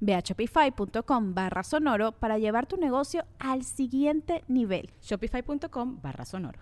Ve 0.00 0.14
a 0.14 0.20
shopify.com 0.20 1.34
barra 1.34 1.62
sonoro 1.62 2.12
para 2.12 2.38
llevar 2.38 2.66
tu 2.66 2.76
negocio 2.76 3.24
al 3.38 3.64
siguiente 3.64 4.44
nivel. 4.48 4.90
Shopify.com 5.02 6.00
barra 6.00 6.24
sonoro. 6.24 6.60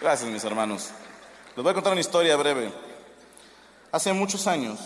Gracias, 0.00 0.30
mis 0.30 0.44
hermanos. 0.44 0.90
Les 1.56 1.62
voy 1.62 1.70
a 1.70 1.74
contar 1.74 1.92
una 1.92 2.00
historia 2.00 2.36
breve. 2.36 2.72
Hace 3.90 4.12
muchos 4.12 4.46
años, 4.46 4.78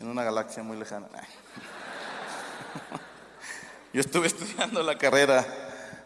en 0.00 0.08
una 0.08 0.24
galaxia 0.24 0.62
muy 0.62 0.76
lejana, 0.76 1.06
yo 3.92 4.00
estuve 4.00 4.26
estudiando 4.26 4.82
la 4.82 4.98
carrera 4.98 5.46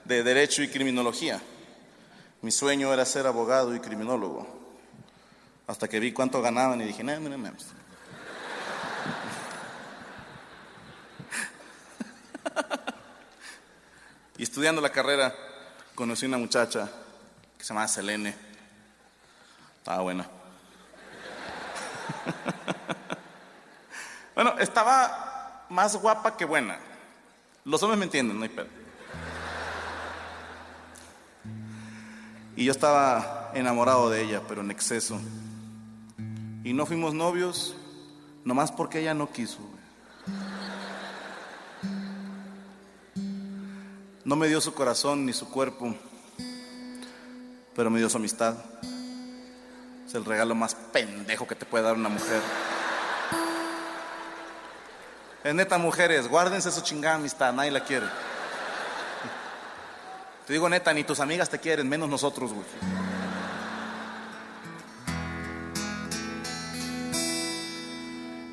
de 0.04 0.22
Derecho 0.22 0.62
y 0.62 0.68
Criminología. 0.68 1.40
Mi 2.42 2.50
sueño 2.50 2.92
era 2.92 3.04
ser 3.04 3.26
abogado 3.26 3.74
y 3.74 3.80
criminólogo. 3.80 4.59
Hasta 5.70 5.86
que 5.86 6.00
vi 6.00 6.10
cuánto 6.10 6.42
ganaban 6.42 6.80
y 6.80 6.84
dije, 6.84 7.04
no, 7.04 7.20
no, 7.20 7.38
no. 7.38 7.52
Y 14.36 14.42
estudiando 14.42 14.80
la 14.80 14.90
carrera, 14.90 15.32
conocí 15.94 16.26
una 16.26 16.38
muchacha 16.38 16.90
que 17.56 17.62
se 17.62 17.68
llamaba 17.68 17.86
Selene. 17.86 18.34
Estaba 19.78 20.02
buena. 20.02 20.24
bueno, 24.34 24.58
estaba 24.58 25.66
más 25.68 25.94
guapa 25.94 26.36
que 26.36 26.46
buena. 26.46 26.80
Los 27.64 27.80
hombres 27.84 27.96
me 27.96 28.06
entienden, 28.06 28.38
no 28.38 28.42
hay 28.42 28.48
pedo. 28.48 28.66
Y 32.56 32.64
yo 32.64 32.72
estaba 32.72 33.52
enamorado 33.54 34.10
de 34.10 34.22
ella, 34.22 34.42
pero 34.48 34.62
en 34.62 34.72
exceso. 34.72 35.20
Y 36.62 36.74
no 36.74 36.84
fuimos 36.84 37.14
novios, 37.14 37.74
nomás 38.44 38.70
porque 38.70 39.00
ella 39.00 39.14
no 39.14 39.30
quiso. 39.32 39.58
No 44.24 44.36
me 44.36 44.46
dio 44.46 44.60
su 44.60 44.74
corazón 44.74 45.24
ni 45.24 45.32
su 45.32 45.48
cuerpo, 45.48 45.94
pero 47.74 47.90
me 47.90 47.98
dio 47.98 48.10
su 48.10 48.18
amistad. 48.18 48.54
Es 50.06 50.14
el 50.14 50.24
regalo 50.24 50.54
más 50.54 50.74
pendejo 50.74 51.46
que 51.46 51.54
te 51.54 51.64
puede 51.64 51.84
dar 51.84 51.94
una 51.94 52.10
mujer. 52.10 52.42
Es 55.42 55.54
neta, 55.54 55.78
mujeres, 55.78 56.28
guárdense 56.28 56.70
su 56.70 56.82
chingada 56.82 57.16
amistad, 57.16 57.54
nadie 57.54 57.70
la 57.70 57.82
quiere. 57.82 58.06
Te 60.46 60.52
digo 60.52 60.68
neta, 60.68 60.92
ni 60.92 61.04
tus 61.04 61.20
amigas 61.20 61.48
te 61.48 61.58
quieren, 61.58 61.88
menos 61.88 62.10
nosotros, 62.10 62.52
güey. 62.52 62.99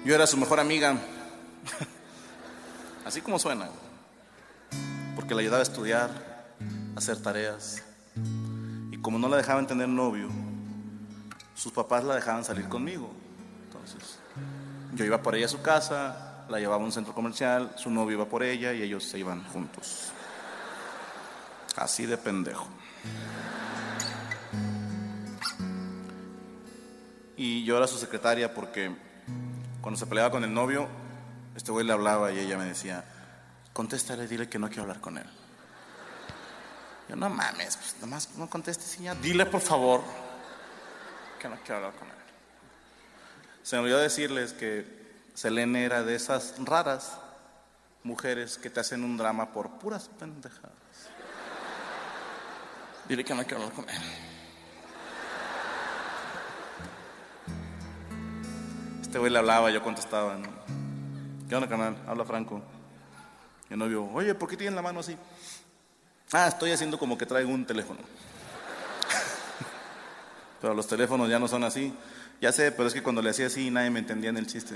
Yo 0.08 0.16
era 0.16 0.26
su 0.26 0.38
mejor 0.38 0.62
amiga, 0.62 0.96
así 3.04 3.20
como 3.20 3.38
suena, 3.38 3.68
porque 5.18 5.36
la 5.36 5.42
ayudaba 5.42 5.60
a 5.60 5.64
estudiar, 5.64 6.10
a 6.96 6.98
hacer 6.98 7.22
tareas. 7.22 7.84
Y 8.90 9.02
como 9.02 9.20
no 9.20 9.28
la 9.28 9.36
dejaban 9.36 9.68
tener 9.68 9.90
novio, 9.90 10.30
sus 11.56 11.74
papás 11.74 12.06
la 12.06 12.16
dejaban 12.16 12.46
salir 12.46 12.70
conmigo. 12.70 13.12
Entonces, 13.66 14.18
yo 14.94 15.04
iba 15.04 15.22
por 15.22 15.36
ella 15.36 15.48
a 15.48 15.50
su 15.50 15.62
casa, 15.62 16.46
la 16.48 16.58
llevaba 16.58 16.82
a 16.82 16.86
un 16.86 16.94
centro 16.94 17.14
comercial, 17.14 17.74
su 17.76 17.90
novio 17.90 18.16
iba 18.16 18.30
por 18.30 18.44
ella 18.44 18.72
y 18.72 18.84
ellos 18.84 19.04
se 19.04 19.20
iban 19.20 19.44
juntos. 19.50 20.14
Así 21.76 22.06
de 22.06 22.18
pendejo. 22.18 22.70
Y 27.36 27.66
yo 27.66 27.76
era 27.76 27.88
su 27.88 27.98
secretaria 27.98 28.54
porque 28.54 29.06
cuando 29.88 29.98
se 29.98 30.06
peleaba 30.06 30.32
con 30.32 30.44
el 30.44 30.54
novio, 30.54 30.86
este 31.56 31.72
güey 31.72 31.86
le 31.86 31.94
hablaba 31.94 32.30
y 32.34 32.40
ella 32.40 32.58
me 32.58 32.66
decía, 32.66 33.06
contéstale, 33.72 34.28
dile 34.28 34.50
que 34.50 34.60
no 34.60 34.68
quiero 34.68 34.82
hablar 34.82 35.00
con 35.00 35.18
él. 35.18 35.26
Yo, 37.08 37.16
no 37.16 37.30
mames, 37.30 37.78
pues 37.78 37.96
nomás 38.02 38.36
no 38.36 38.50
contestes 38.50 39.00
y 39.00 39.04
ya. 39.04 39.16
Dile, 39.16 39.46
por 39.46 39.62
favor, 39.62 40.04
que 41.40 41.48
no 41.48 41.56
quiero 41.62 41.78
hablar 41.78 41.94
con 41.94 42.10
él. 42.10 42.16
Se 43.64 43.78
me 43.78 43.84
olvidó 43.84 44.00
decirles 44.00 44.52
que 44.52 44.86
Selene 45.34 45.86
era 45.86 46.04
de 46.04 46.16
esas 46.16 46.56
raras 46.60 47.20
mujeres 48.04 48.58
que 48.58 48.70
te 48.70 48.82
hacen 48.82 49.06
un 49.06 49.16
drama 49.16 49.54
por 49.54 49.70
puras 49.80 50.10
pendejadas. 50.20 50.74
Dile 53.08 53.24
que 53.24 53.34
no 53.34 53.42
quiero 53.46 53.64
hablar 53.64 53.74
con 53.74 53.90
él. 53.90 54.02
Este 59.08 59.20
güey 59.20 59.32
le 59.32 59.40
hablaba, 59.40 59.72
yo 59.72 59.82
contestaba, 59.82 60.36
¿no? 60.36 60.50
¿Qué 61.48 61.56
onda, 61.56 61.70
canal? 61.70 61.96
Habla 62.06 62.26
Franco. 62.26 62.62
Y 63.70 63.74
el 63.74 63.80
novio, 63.80 64.04
oye, 64.14 64.36
¿por 64.36 64.50
qué 64.50 64.58
tiene 64.58 64.76
la 64.76 64.82
mano 64.82 65.00
así? 65.00 65.16
Ah, 66.34 66.50
estoy 66.50 66.72
haciendo 66.72 67.00
como 67.00 67.18
que 67.18 67.26
traigo 67.26 67.50
un 67.50 67.66
teléfono. 67.66 68.02
pero 70.62 70.74
los 70.74 70.88
teléfonos 70.88 71.30
ya 71.30 71.40
no 71.40 71.48
son 71.48 71.64
así. 71.64 71.94
Ya 72.42 72.52
sé, 72.52 72.74
pero 72.74 72.90
es 72.90 72.94
que 72.94 73.02
cuando 73.02 73.22
le 73.22 73.30
hacía 73.30 73.48
así 73.48 73.72
nadie 73.72 73.90
me 73.90 74.00
entendía 74.00 74.30
en 74.30 74.36
el 74.36 74.46
chiste. 74.46 74.76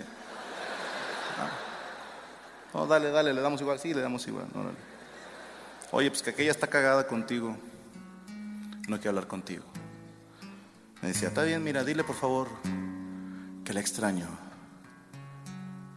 Ah. 1.37 1.49
No, 2.73 2.87
dale, 2.87 3.11
dale, 3.11 3.33
le 3.33 3.41
damos 3.41 3.59
igual. 3.59 3.79
Sí, 3.79 3.93
le 3.93 3.99
damos 3.99 4.25
igual. 4.29 4.45
Oye, 5.91 6.09
pues 6.09 6.23
que 6.23 6.29
aquella 6.29 6.51
está 6.51 6.67
cagada 6.67 7.05
contigo. 7.05 7.57
No 8.87 8.95
quiero 8.95 9.09
hablar 9.09 9.27
contigo. 9.27 9.65
Me 11.01 11.09
decía, 11.09 11.27
está 11.27 11.43
bien, 11.43 11.61
mira, 11.61 11.83
dile 11.83 12.05
por 12.05 12.15
favor 12.15 12.47
que 13.63 13.73
la 13.73 13.79
extraño, 13.79 14.27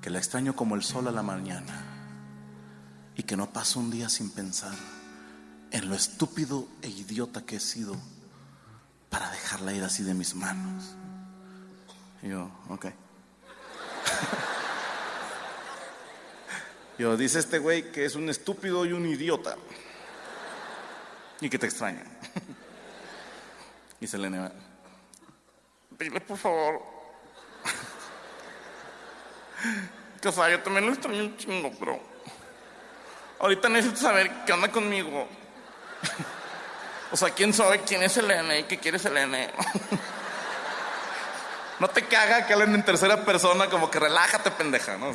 que 0.02 0.10
la 0.10 0.18
extraño 0.18 0.54
como 0.54 0.74
el 0.74 0.82
sol 0.82 1.08
a 1.08 1.10
la 1.10 1.22
mañana 1.22 1.82
y 3.16 3.22
que 3.22 3.36
no 3.36 3.52
paso 3.52 3.80
un 3.80 3.90
día 3.90 4.08
sin 4.08 4.30
pensar 4.30 4.74
en 5.70 5.88
lo 5.88 5.94
estúpido 5.94 6.68
e 6.82 6.88
idiota 6.88 7.44
que 7.44 7.56
he 7.56 7.60
sido 7.60 7.96
para 9.10 9.30
dejarla 9.30 9.72
ir 9.72 9.82
así 9.82 10.02
de 10.02 10.14
mis 10.14 10.34
manos. 10.34 10.96
Y 12.22 12.28
yo, 12.28 12.50
ok. 12.68 12.86
yo, 16.98 17.16
dice 17.16 17.38
este 17.38 17.58
güey 17.58 17.90
que 17.90 18.04
es 18.04 18.14
un 18.14 18.28
estúpido 18.28 18.84
y 18.84 18.92
un 18.92 19.06
idiota 19.06 19.56
y 21.40 21.48
que 21.48 21.58
te 21.58 21.66
extraña. 21.66 22.04
y 24.00 24.06
se 24.06 24.18
le 24.18 24.30
niega. 24.30 24.52
Dile 25.98 26.20
por 26.20 26.36
favor 26.36 26.93
que 30.20 30.28
o 30.28 30.32
sea, 30.32 30.48
yo 30.50 30.60
también 30.60 30.86
lo 30.86 30.92
extraño 30.92 31.22
un 31.22 31.36
chingo, 31.36 31.70
pero 31.78 32.00
ahorita 33.40 33.68
necesito 33.68 34.00
saber 34.00 34.30
qué 34.46 34.52
onda 34.52 34.68
conmigo. 34.68 35.28
o 37.12 37.16
sea, 37.16 37.30
quién 37.30 37.52
sabe 37.52 37.80
quién 37.80 38.02
es 38.02 38.16
Elena 38.16 38.56
y 38.58 38.64
qué 38.64 38.78
quiere 38.78 38.98
Selene. 38.98 39.50
no 41.78 41.88
te 41.88 42.06
caga 42.06 42.46
que 42.46 42.54
hablen 42.54 42.74
en 42.74 42.84
tercera 42.84 43.24
persona, 43.24 43.68
como 43.68 43.90
que 43.90 44.00
relájate, 44.00 44.50
pendeja, 44.50 44.96
¿no? 44.96 45.12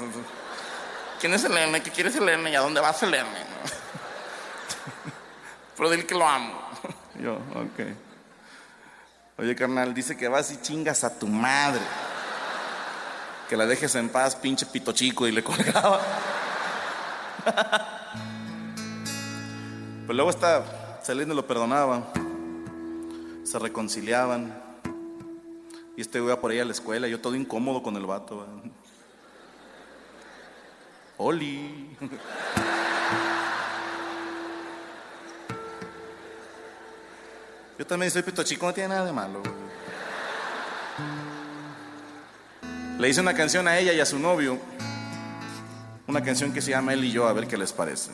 ¿Quién 1.19 1.33
es 1.33 1.43
Elena? 1.43 1.79
¿Qué 1.79 1.91
quiere 1.91 2.11
Selene? 2.11 2.51
¿Y 2.51 2.55
a 2.55 2.61
dónde 2.61 2.79
va 2.79 2.93
Selene? 2.93 3.45
pero 5.75 5.89
dile 5.89 6.05
que 6.05 6.15
lo 6.15 6.27
amo. 6.27 6.69
yo, 7.19 7.33
ok. 7.33 7.79
Oye, 9.39 9.55
carnal, 9.55 9.93
dice 9.93 10.17
que 10.17 10.27
vas 10.27 10.51
y 10.51 10.61
chingas 10.61 11.03
a 11.03 11.17
tu 11.17 11.25
madre 11.25 11.81
que 13.49 13.57
la 13.57 13.65
dejes 13.65 13.95
en 13.95 14.09
paz, 14.09 14.35
pinche 14.35 14.67
pito 14.67 14.91
chico, 14.91 15.27
y 15.27 15.31
le 15.31 15.43
colgaba. 15.43 15.99
Pues 20.05 20.15
luego 20.15 20.29
está 20.29 20.99
saliendo 21.01 21.33
lo 21.33 21.47
perdonaba. 21.47 22.13
Se 23.43 23.57
reconciliaban. 23.57 24.53
Y 25.97 26.01
este 26.01 26.19
iba 26.19 26.39
por 26.39 26.51
ahí 26.51 26.59
a 26.59 26.65
la 26.65 26.71
escuela, 26.71 27.07
yo 27.07 27.19
todo 27.19 27.33
incómodo 27.33 27.81
con 27.81 27.95
el 27.95 28.05
vato. 28.05 28.45
Oli. 31.17 31.97
Yo 37.79 37.87
también 37.87 38.11
soy 38.11 38.21
pito 38.21 38.43
chico, 38.43 38.67
no 38.67 38.73
tiene 38.73 38.89
nada 38.89 39.05
de 39.05 39.11
malo. 39.11 39.41
Le 42.99 43.07
hice 43.07 43.21
una 43.21 43.33
canción 43.33 43.65
a 43.69 43.79
ella 43.79 43.93
y 43.93 44.01
a 44.01 44.05
su 44.05 44.19
novio. 44.19 44.59
Una 46.05 46.21
canción 46.21 46.51
que 46.51 46.61
se 46.61 46.71
llama 46.71 46.91
Él 46.91 47.05
y 47.05 47.11
yo, 47.13 47.29
a 47.29 47.33
ver 47.33 47.47
qué 47.47 47.57
les 47.57 47.71
parece. 47.71 48.11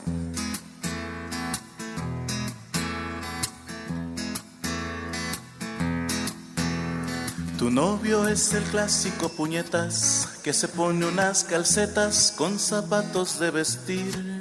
Tu 7.58 7.72
novio 7.72 8.28
es 8.28 8.54
el 8.54 8.62
clásico 8.66 9.30
puñetas 9.30 10.40
que 10.44 10.54
se 10.54 10.68
pone 10.68 11.04
unas 11.08 11.44
calcetas 11.44 12.32
con 12.38 12.60
zapatos 12.60 13.40
de 13.40 13.50
vestir. 13.50 14.40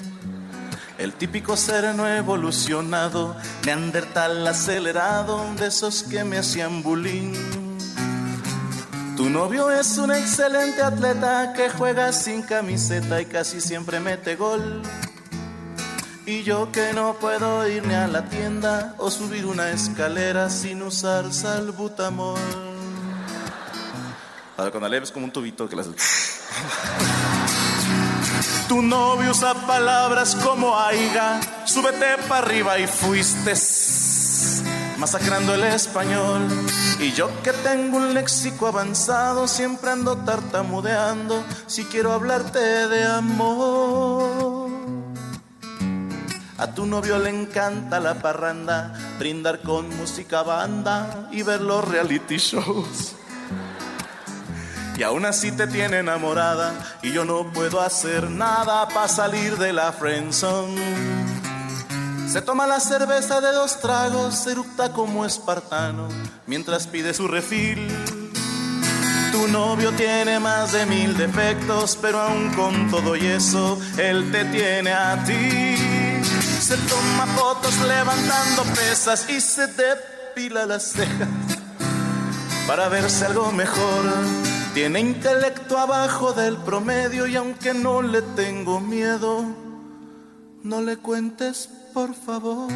El 0.99 1.14
típico 1.14 1.56
ser 1.56 1.94
no 1.94 2.06
evolucionado, 2.06 3.35
neandertal 3.64 4.47
acelerado, 4.47 5.43
de 5.58 5.69
esos 5.69 6.02
que 6.02 6.23
me 6.23 6.37
hacían 6.37 6.82
bullying. 6.82 7.63
Tu 9.35 9.41
novio 9.41 9.69
es 9.69 9.99
un 9.99 10.13
excelente 10.13 10.81
atleta 10.81 11.55
que 11.55 11.69
juega 11.69 12.13
sin 12.13 12.43
camiseta 12.43 13.21
y 13.21 13.27
casi 13.27 13.61
siempre 13.61 13.99
mete 13.99 14.37
gol. 14.37 14.81
Y 16.25 16.45
yo 16.45 16.71
que 16.71 16.93
no 16.93 17.15
puedo 17.15 17.69
irme 17.69 17.97
a 17.97 18.07
la 18.07 18.27
tienda 18.27 18.95
o 18.97 19.11
subir 19.11 19.45
una 19.45 19.71
escalera 19.71 20.49
sin 20.51 20.83
usar 20.83 21.33
salbutamol. 21.33 22.39
A 24.57 24.63
ver, 24.63 24.71
cuando 24.71 24.89
le 24.89 25.01
ves 25.01 25.11
como 25.11 25.25
un 25.25 25.33
tubito 25.33 25.69
que 25.69 25.75
las... 25.75 25.89
Tu 28.69 28.83
novio 28.83 29.33
usa 29.33 29.55
palabras 29.67 30.37
como 30.37 30.79
aiga, 30.79 31.41
súbete 31.65 32.19
para 32.29 32.47
arriba 32.47 32.79
y 32.79 32.87
fuiste 32.87 33.57
masacrando 34.99 35.55
el 35.55 35.64
español. 35.64 36.49
Y 37.00 37.12
yo 37.12 37.31
que 37.43 37.52
tengo 37.52 37.99
un 37.99 38.14
léxico 38.14 38.67
avanzado, 38.67 39.49
siempre 39.49 39.91
ando 39.91 40.17
tartamudeando 40.19 41.43
si 41.67 41.85
quiero 41.85 42.12
hablarte 42.12 42.58
de 42.58 43.05
amor. 43.05 44.70
A 46.56 46.69
tu 46.69 46.87
novio 46.87 47.19
le 47.19 47.31
encanta 47.31 47.99
la 47.99 48.14
parranda, 48.14 48.94
brindar 49.19 49.61
con 49.62 49.88
música 49.96 50.43
banda 50.43 51.29
y 51.32 51.43
ver 51.43 51.61
los 51.61 51.87
reality 51.87 52.37
shows. 52.37 53.17
Y 54.97 55.02
aún 55.02 55.26
así 55.26 55.50
te 55.50 55.67
tiene 55.67 55.99
enamorada 55.99 56.73
y 57.02 57.12
yo 57.12 57.25
no 57.25 57.52
puedo 57.52 57.81
hacer 57.81 58.31
nada 58.31 58.87
para 58.88 59.08
salir 59.08 59.56
de 59.58 59.73
la 59.73 59.93
friendzone. 59.93 61.24
Se 62.29 62.43
toma 62.43 62.67
la 62.67 62.81
cerveza 62.81 63.41
de 63.41 63.53
dos 63.53 63.81
tragos, 63.81 64.47
eructa 64.47 64.93
como 64.93 65.25
espartano 65.25 66.09
mientras 66.47 66.87
pide 66.87 67.15
su 67.15 67.29
refil. 67.29 67.87
Tu 69.31 69.49
novio 69.49 69.93
tiene 69.93 70.38
más 70.38 70.73
de 70.73 70.87
mil 70.87 71.17
defectos, 71.17 71.99
pero 72.00 72.21
aún 72.21 72.53
con 72.55 72.91
todo 72.91 73.17
y 73.17 73.26
eso, 73.26 73.79
él 73.99 74.31
te 74.32 74.44
tiene 74.47 74.93
a 74.93 75.23
ti. 75.25 75.76
Se 76.61 76.76
toma 76.76 77.26
fotos 77.37 77.76
levantando 77.81 78.62
pesas 78.75 79.29
y 79.29 79.41
se 79.41 79.67
depila 79.67 80.67
las 80.67 80.93
cejas 80.93 81.29
para 82.67 82.88
verse 82.88 83.26
algo 83.26 83.53
mejor. 83.53 84.05
Tiene 84.73 85.00
intelecto 85.00 85.79
abajo 85.79 86.32
del 86.32 86.56
promedio 86.56 87.26
y 87.26 87.37
aunque 87.37 87.75
no 87.75 88.03
le 88.03 88.23
tengo 88.23 88.81
miedo, 88.81 89.44
no 90.62 90.81
le 90.81 90.97
cuentes 90.97 91.69
por 91.94 92.12
favor. 92.12 92.70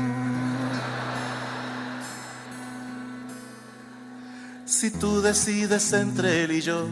Si 4.65 4.91
tú 4.93 5.20
decides 5.20 5.93
entre 5.93 6.44
él 6.44 6.53
y 6.53 6.61
yo 6.61 6.87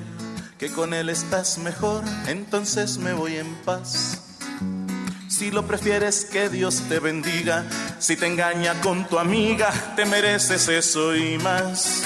que 0.59 0.71
con 0.73 0.93
él 0.93 1.09
estás 1.09 1.59
mejor, 1.59 2.03
entonces 2.27 2.99
me 2.99 3.13
voy 3.13 3.37
en 3.37 3.55
paz. 3.65 4.23
Si 5.29 5.51
lo 5.51 5.67
prefieres, 5.67 6.25
que 6.25 6.49
Dios 6.49 6.83
te 6.89 6.99
bendiga. 6.99 7.65
Si 7.99 8.17
te 8.17 8.27
engaña 8.27 8.81
con 8.81 9.07
tu 9.07 9.19
amiga, 9.19 9.71
te 9.95 10.05
mereces 10.05 10.69
eso 10.69 11.15
y 11.15 11.39
más. 11.39 12.03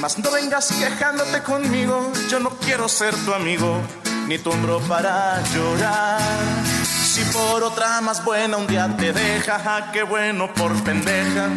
Mas 0.00 0.18
no 0.18 0.30
vengas 0.30 0.72
quejándote 0.72 1.42
conmigo, 1.42 2.10
yo 2.30 2.40
no 2.40 2.50
quiero 2.58 2.88
ser 2.88 3.14
tu 3.24 3.32
amigo, 3.32 3.80
ni 4.26 4.38
tu 4.38 4.50
hombro 4.50 4.80
para 4.80 5.42
llorar. 5.52 6.75
Si 7.16 7.24
por 7.32 7.62
otra 7.62 8.02
más 8.02 8.22
buena 8.22 8.58
un 8.58 8.66
día 8.66 8.94
te 8.94 9.10
deja, 9.10 9.58
ja, 9.58 9.90
qué 9.90 10.02
bueno 10.02 10.52
por 10.52 10.74
pendeja. 10.84 11.48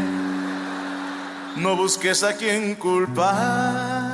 No 1.57 1.75
busques 1.75 2.23
a 2.23 2.37
quien 2.37 2.75
culpar. 2.75 4.05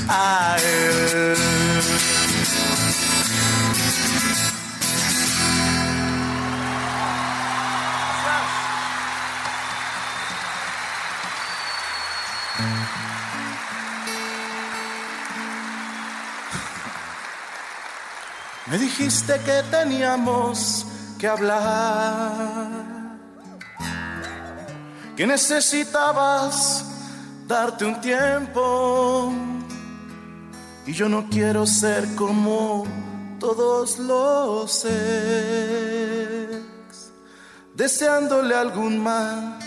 A 0.09 0.39
Me 18.70 18.78
dijiste 18.78 19.38
que 19.40 19.64
teníamos 19.69 20.87
que 21.19 21.26
hablar, 21.26 22.68
que 25.16 25.26
necesitabas 25.26 26.85
darte 27.49 27.85
un 27.85 28.00
tiempo. 28.00 29.33
Y 30.87 30.92
yo 30.92 31.09
no 31.09 31.28
quiero 31.28 31.66
ser 31.66 32.14
como 32.14 32.87
todos 33.40 33.99
los 33.99 34.85
ex, 34.85 34.92
deseándole 37.75 38.54
algún 38.54 39.02
mal 39.02 39.59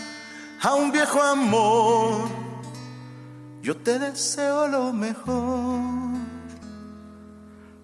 a 0.61 0.75
un 0.75 0.93
viejo 0.93 1.21
amor. 1.21 2.29
Yo 3.61 3.75
te 3.75 3.99
deseo 3.99 4.65
lo 4.67 4.93
mejor. 4.93 6.12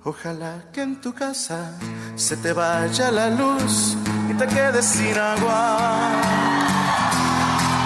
Ojalá 0.09 0.63
que 0.73 0.81
en 0.81 0.99
tu 0.99 1.13
casa 1.13 1.71
se 2.15 2.35
te 2.37 2.51
vaya 2.51 3.11
la 3.11 3.29
luz 3.29 3.95
y 4.27 4.33
te 4.33 4.47
quedes 4.47 4.83
sin 4.83 5.15
agua. 5.15 6.09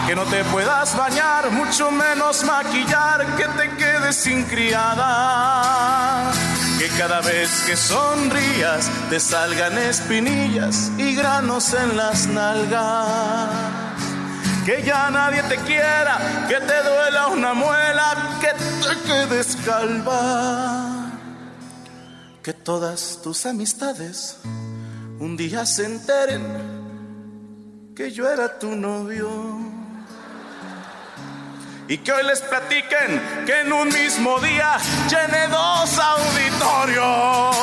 Que 0.07 0.15
no 0.15 0.23
te 0.23 0.41
puedas 0.45 0.95
bañar, 0.95 1.51
mucho 1.51 1.91
menos 1.91 2.45
maquillar, 2.45 3.25
que 3.35 3.43
te 3.43 3.69
quedes 3.75 4.15
sin 4.15 4.45
criada. 4.45 6.31
Que 6.79 6.87
cada 6.97 7.19
vez 7.19 7.49
que 7.65 7.75
sonrías 7.75 8.89
te 9.09 9.19
salgan 9.19 9.77
espinillas 9.77 10.91
y 10.97 11.15
granos 11.15 11.73
en 11.73 11.97
las 11.97 12.27
nalgas. 12.27 13.49
Que 14.65 14.81
ya 14.81 15.09
nadie 15.09 15.43
te 15.43 15.57
quiera, 15.57 16.45
que 16.47 16.55
te 16.55 16.83
duela 16.83 17.27
una 17.27 17.53
muela, 17.53 18.39
que 18.39 18.53
te 18.53 18.95
quedes 19.07 19.57
calva 19.65 20.92
que 22.43 22.53
todas 22.53 23.21
tus 23.23 23.45
amistades 23.45 24.37
un 25.19 25.37
día 25.37 25.65
se 25.65 25.85
enteren 25.85 26.43
que 27.95 28.11
yo 28.11 28.29
era 28.29 28.59
tu 28.59 28.75
novio. 28.75 29.29
Y 31.87 31.97
que 31.99 32.11
hoy 32.11 32.23
les 32.25 32.41
platiquen 32.41 33.45
que 33.45 33.61
en 33.61 33.71
un 33.71 33.87
mismo 33.87 34.39
día 34.39 34.77
llené 35.09 35.47
dos 35.47 35.99
auditorios. 35.99 37.55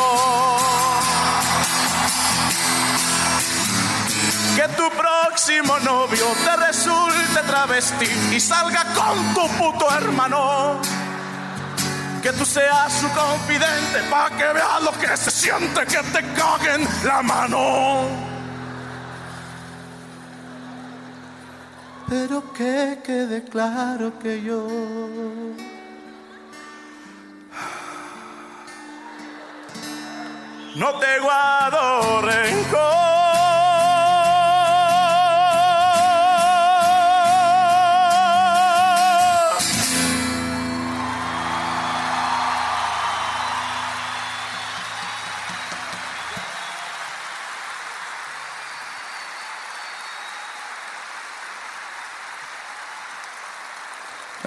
Que 4.57 4.69
tu 4.77 4.89
próximo 4.91 5.79
novio 5.81 6.27
te 6.45 6.57
resulte 6.57 7.43
travesti 7.47 8.07
y 8.35 8.41
salga 8.41 8.85
con 8.95 9.35
tu 9.35 9.47
puto 9.59 9.95
hermano 9.95 10.81
que 12.23 12.33
tú 12.33 12.45
seas 12.45 12.93
su 12.93 13.09
confidente, 13.11 14.03
para 14.11 14.37
que 14.37 14.45
veas 14.53 14.83
lo 14.83 14.93
que 14.93 15.17
se 15.17 15.31
siente 15.31 15.81
que 15.87 15.99
te 16.13 16.23
caguen 16.35 16.87
la 17.05 17.23
mano. 17.23 18.09
Pero 22.09 22.53
que 22.53 22.99
quede 23.05 23.45
claro 23.45 24.19
que 24.19 24.43
yo 24.43 24.67
no 30.75 30.99
te 30.99 31.19
guardo 31.21 32.23
rencor. 32.23 33.00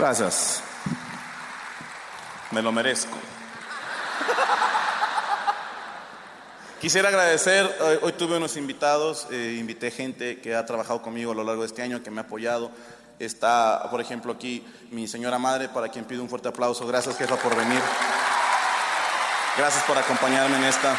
Gracias. 0.04 0.62
Me 2.52 2.62
lo 2.62 2.74
merezco. 2.74 3.18
Quisiera 6.82 7.08
agradecer, 7.08 7.74
hoy, 7.80 8.00
hoy 8.02 8.12
tuve 8.12 8.36
unos 8.36 8.58
invitados, 8.58 9.28
eh, 9.32 9.56
invité 9.58 9.92
gente 9.92 10.42
que 10.42 10.58
ha 10.58 10.66
trabajado 10.66 11.02
conmigo 11.02 11.32
a 11.32 11.36
lo 11.36 11.46
largo 11.46 11.62
de 11.62 11.68
este 11.68 11.84
año, 11.84 12.04
que 12.04 12.12
me 12.12 12.20
ha 12.20 12.26
apoyado. 12.26 12.70
Está, 13.18 13.88
por 13.90 14.02
ejemplo, 14.02 14.34
aquí 14.34 14.68
mi 14.92 15.08
señora 15.08 15.40
madre, 15.40 15.70
para 15.70 15.88
quien 15.88 16.04
pido 16.04 16.22
un 16.22 16.28
fuerte 16.28 16.50
aplauso. 16.50 16.86
Gracias, 16.86 17.18
jefa, 17.18 17.38
por 17.38 17.56
venir. 17.56 17.82
Gracias 19.58 19.86
por 19.86 19.98
acompañarme 19.98 20.58
en 20.58 20.64
esta. 20.66 20.98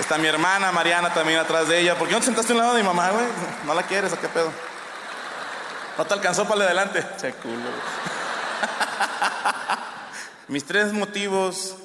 Está 0.00 0.18
mi 0.18 0.26
hermana 0.26 0.72
Mariana 0.72 1.14
también 1.14 1.38
atrás 1.38 1.68
de 1.68 1.78
ella. 1.78 1.96
¿Por 1.96 2.08
qué 2.08 2.14
no 2.14 2.18
te 2.18 2.26
sentaste 2.26 2.54
a 2.54 2.56
un 2.56 2.60
lado 2.60 2.74
de 2.74 2.82
mi 2.82 2.88
mamá, 2.88 3.10
güey? 3.10 3.26
¿No 3.66 3.72
la 3.72 3.84
quieres 3.84 4.12
o 4.12 4.20
qué 4.20 4.26
pedo? 4.26 4.50
¿No 6.00 6.06
te 6.06 6.14
alcanzó 6.14 6.48
para 6.48 6.64
adelante? 6.64 7.06
Che 7.20 7.34
culo. 7.34 7.56
Mis 10.48 10.64
tres 10.64 10.94
motivos, 10.94 11.76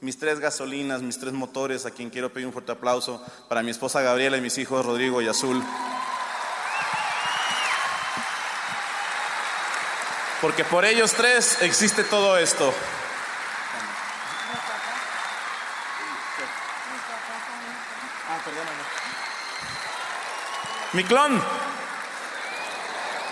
mis 0.00 0.16
tres 0.16 0.38
gasolinas, 0.38 1.02
mis 1.02 1.18
tres 1.18 1.32
motores, 1.32 1.84
a 1.84 1.90
quien 1.90 2.08
quiero 2.08 2.32
pedir 2.32 2.46
un 2.46 2.52
fuerte 2.52 2.70
aplauso, 2.70 3.20
para 3.48 3.64
mi 3.64 3.72
esposa 3.72 4.00
Gabriela 4.00 4.36
y 4.36 4.40
mis 4.40 4.56
hijos 4.58 4.86
Rodrigo 4.86 5.20
y 5.22 5.26
Azul. 5.26 5.60
Porque 10.40 10.64
por 10.64 10.84
ellos 10.84 11.10
tres 11.10 11.60
existe 11.62 12.04
todo 12.04 12.38
esto. 12.38 12.72
Mi 20.92 21.02
clon 21.02 21.42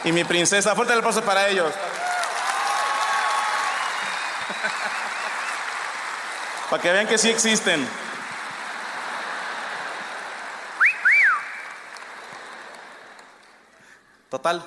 y 0.05 0.13
mi 0.13 0.25
princesa. 0.25 0.75
Fuerte 0.75 0.93
el 0.93 0.99
aplauso 1.01 1.23
para 1.23 1.49
ellos. 1.49 1.73
Para 6.71 6.83
que 6.83 6.93
vean 6.93 7.07
que 7.07 7.19
sí 7.19 7.31
existen. 7.31 7.87
Total. 14.31 14.65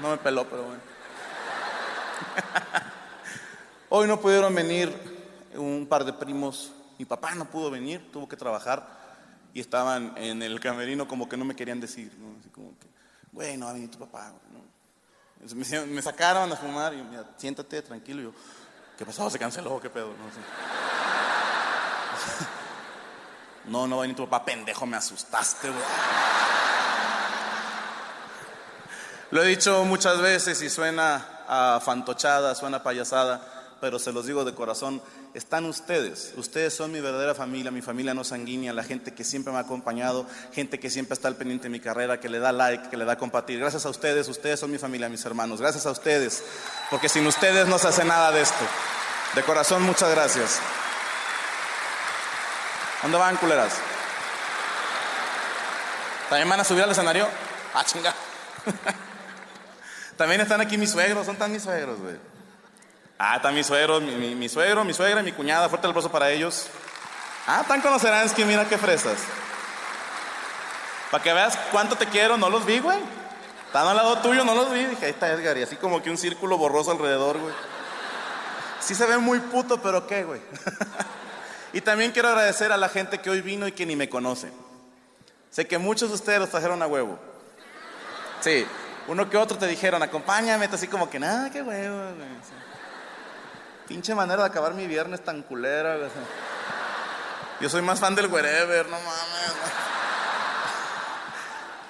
No 0.00 0.10
me 0.10 0.16
peló, 0.16 0.44
pero 0.44 0.64
bueno. 0.64 0.80
Hoy 3.90 4.08
no 4.08 4.18
pudieron 4.18 4.54
venir 4.54 4.90
un 5.54 5.86
par 5.88 6.04
de 6.04 6.12
primos. 6.12 6.72
Mi 6.98 7.04
papá 7.04 7.34
no 7.34 7.44
pudo 7.44 7.70
venir, 7.70 8.10
tuvo 8.10 8.28
que 8.28 8.36
trabajar 8.36 9.01
y 9.54 9.60
estaban 9.60 10.14
en 10.16 10.42
el 10.42 10.58
camerino 10.60 11.06
como 11.06 11.28
que 11.28 11.36
no 11.36 11.44
me 11.44 11.54
querían 11.54 11.80
decir. 11.80 12.12
¿no? 12.18 12.38
Así 12.40 12.48
como 12.50 12.70
que, 12.78 12.86
güey, 13.32 13.56
no 13.56 13.66
va 13.66 13.72
a 13.72 13.74
venir 13.74 13.90
tu 13.90 13.98
papá. 13.98 14.32
¿no? 14.52 14.62
Me, 15.86 16.02
sacaron 16.02 16.52
a 16.52 16.56
fumar 16.56 16.94
y 16.94 16.98
yo, 16.98 17.04
mira, 17.04 17.24
siéntate 17.36 17.82
tranquilo. 17.82 18.20
Y 18.20 18.24
yo, 18.24 18.32
¿qué 18.96 19.04
pasó? 19.04 19.28
¿Se 19.28 19.38
canceló? 19.38 19.80
¿Qué 19.80 19.90
pedo? 19.90 20.14
No, 23.66 23.74
no, 23.80 23.86
no 23.88 23.96
va 23.96 24.02
a 24.02 24.04
venir 24.04 24.16
tu 24.16 24.28
papá, 24.28 24.44
pendejo, 24.44 24.86
me 24.86 24.96
asustaste, 24.96 25.68
güey. 25.68 25.82
Lo 29.32 29.42
he 29.42 29.46
dicho 29.46 29.84
muchas 29.84 30.20
veces 30.20 30.60
y 30.60 30.68
suena 30.68 31.26
a 31.48 31.80
fantochada, 31.80 32.54
suena 32.54 32.76
a 32.76 32.82
payasada, 32.82 33.40
pero 33.82 33.98
se 33.98 34.12
los 34.12 34.26
digo 34.26 34.44
de 34.44 34.54
corazón, 34.54 35.02
están 35.34 35.64
ustedes. 35.64 36.34
Ustedes 36.36 36.72
son 36.72 36.92
mi 36.92 37.00
verdadera 37.00 37.34
familia, 37.34 37.72
mi 37.72 37.82
familia 37.82 38.14
no 38.14 38.22
sanguínea, 38.22 38.72
la 38.72 38.84
gente 38.84 39.12
que 39.12 39.24
siempre 39.24 39.52
me 39.52 39.58
ha 39.58 39.62
acompañado, 39.62 40.24
gente 40.52 40.78
que 40.78 40.88
siempre 40.88 41.14
está 41.14 41.26
al 41.26 41.34
pendiente 41.34 41.64
de 41.64 41.70
mi 41.70 41.80
carrera, 41.80 42.20
que 42.20 42.28
le 42.28 42.38
da 42.38 42.52
like, 42.52 42.90
que 42.90 42.96
le 42.96 43.04
da 43.04 43.18
compartir. 43.18 43.58
Gracias 43.58 43.84
a 43.84 43.90
ustedes, 43.90 44.28
ustedes 44.28 44.60
son 44.60 44.70
mi 44.70 44.78
familia, 44.78 45.08
mis 45.08 45.24
hermanos. 45.24 45.60
Gracias 45.60 45.84
a 45.84 45.90
ustedes, 45.90 46.44
porque 46.90 47.08
sin 47.08 47.26
ustedes 47.26 47.66
no 47.66 47.76
se 47.76 47.88
hace 47.88 48.04
nada 48.04 48.30
de 48.30 48.42
esto. 48.42 48.64
De 49.34 49.42
corazón, 49.42 49.82
muchas 49.82 50.12
gracias. 50.12 50.60
¿Dónde 53.02 53.18
van, 53.18 53.36
culeras? 53.36 53.72
¿También 56.28 56.48
van 56.48 56.60
a 56.60 56.64
subir 56.64 56.84
al 56.84 56.92
escenario? 56.92 57.26
Ah, 57.74 57.82
chinga. 57.84 58.14
También 60.16 60.40
están 60.40 60.60
aquí 60.60 60.78
mis 60.78 60.92
suegros, 60.92 61.26
son 61.26 61.34
tan 61.34 61.50
mis 61.50 61.64
suegros, 61.64 61.98
güey. 61.98 62.31
Ah, 63.24 63.36
están 63.36 63.54
mis 63.54 63.68
suegros, 63.68 64.02
mi, 64.02 64.16
mi- 64.16 64.34
mi 64.34 64.48
suegro, 64.48 64.84
mi 64.84 64.92
suegra, 64.92 65.20
y 65.20 65.22
mi 65.24 65.30
cuñada. 65.30 65.68
Fuerte 65.68 65.86
el 65.86 65.92
aplauso 65.92 66.10
para 66.10 66.28
ellos. 66.30 66.66
Ah, 67.46 67.64
tan 67.68 67.80
conocerán, 67.80 68.26
es 68.26 68.32
que 68.32 68.44
mira 68.44 68.68
qué 68.68 68.76
fresas. 68.76 69.16
Para 71.08 71.22
que 71.22 71.32
veas 71.32 71.56
cuánto 71.70 71.94
te 71.96 72.06
quiero, 72.06 72.36
no 72.36 72.50
los 72.50 72.66
vi, 72.66 72.80
güey. 72.80 72.98
Están 73.66 73.86
al 73.86 73.94
lado 73.96 74.18
tuyo, 74.18 74.44
no 74.44 74.56
los 74.56 74.72
vi. 74.72 74.84
Dije, 74.86 75.04
ahí 75.06 75.12
está 75.12 75.28
Edgar, 75.30 75.56
y 75.56 75.62
así 75.62 75.76
como 75.76 76.02
que 76.02 76.10
un 76.10 76.18
círculo 76.18 76.58
borroso 76.58 76.90
alrededor, 76.90 77.38
güey. 77.38 77.54
Sí 78.80 78.96
se 78.96 79.06
ve 79.06 79.18
muy 79.18 79.38
puto, 79.38 79.80
pero 79.80 80.04
qué, 80.08 80.24
güey. 80.24 80.40
y 81.72 81.80
también 81.80 82.10
quiero 82.10 82.28
agradecer 82.28 82.72
a 82.72 82.76
la 82.76 82.88
gente 82.88 83.20
que 83.20 83.30
hoy 83.30 83.40
vino 83.40 83.68
y 83.68 83.72
que 83.72 83.86
ni 83.86 83.94
me 83.94 84.08
conoce. 84.08 84.50
Sé 85.50 85.68
que 85.68 85.78
muchos 85.78 86.08
de 86.08 86.16
ustedes 86.16 86.40
los 86.40 86.50
trajeron 86.50 86.82
a 86.82 86.88
huevo. 86.88 87.20
Sí, 88.40 88.66
uno 89.06 89.30
que 89.30 89.36
otro 89.36 89.56
te 89.58 89.68
dijeron, 89.68 90.02
acompáñame, 90.02 90.68
así 90.72 90.88
como 90.88 91.08
que, 91.08 91.20
nada, 91.20 91.50
qué 91.50 91.62
huevo, 91.62 91.96
güey. 92.16 92.28
Pinche 93.88 94.14
manera 94.14 94.42
de 94.42 94.48
acabar 94.48 94.74
mi 94.74 94.86
viernes 94.86 95.22
tan 95.24 95.42
culera. 95.42 95.96
Yo 97.60 97.68
soy 97.68 97.82
más 97.82 98.00
fan 98.00 98.14
del 98.14 98.26
wherever, 98.26 98.86
no 98.86 98.96
mames. 98.98 99.52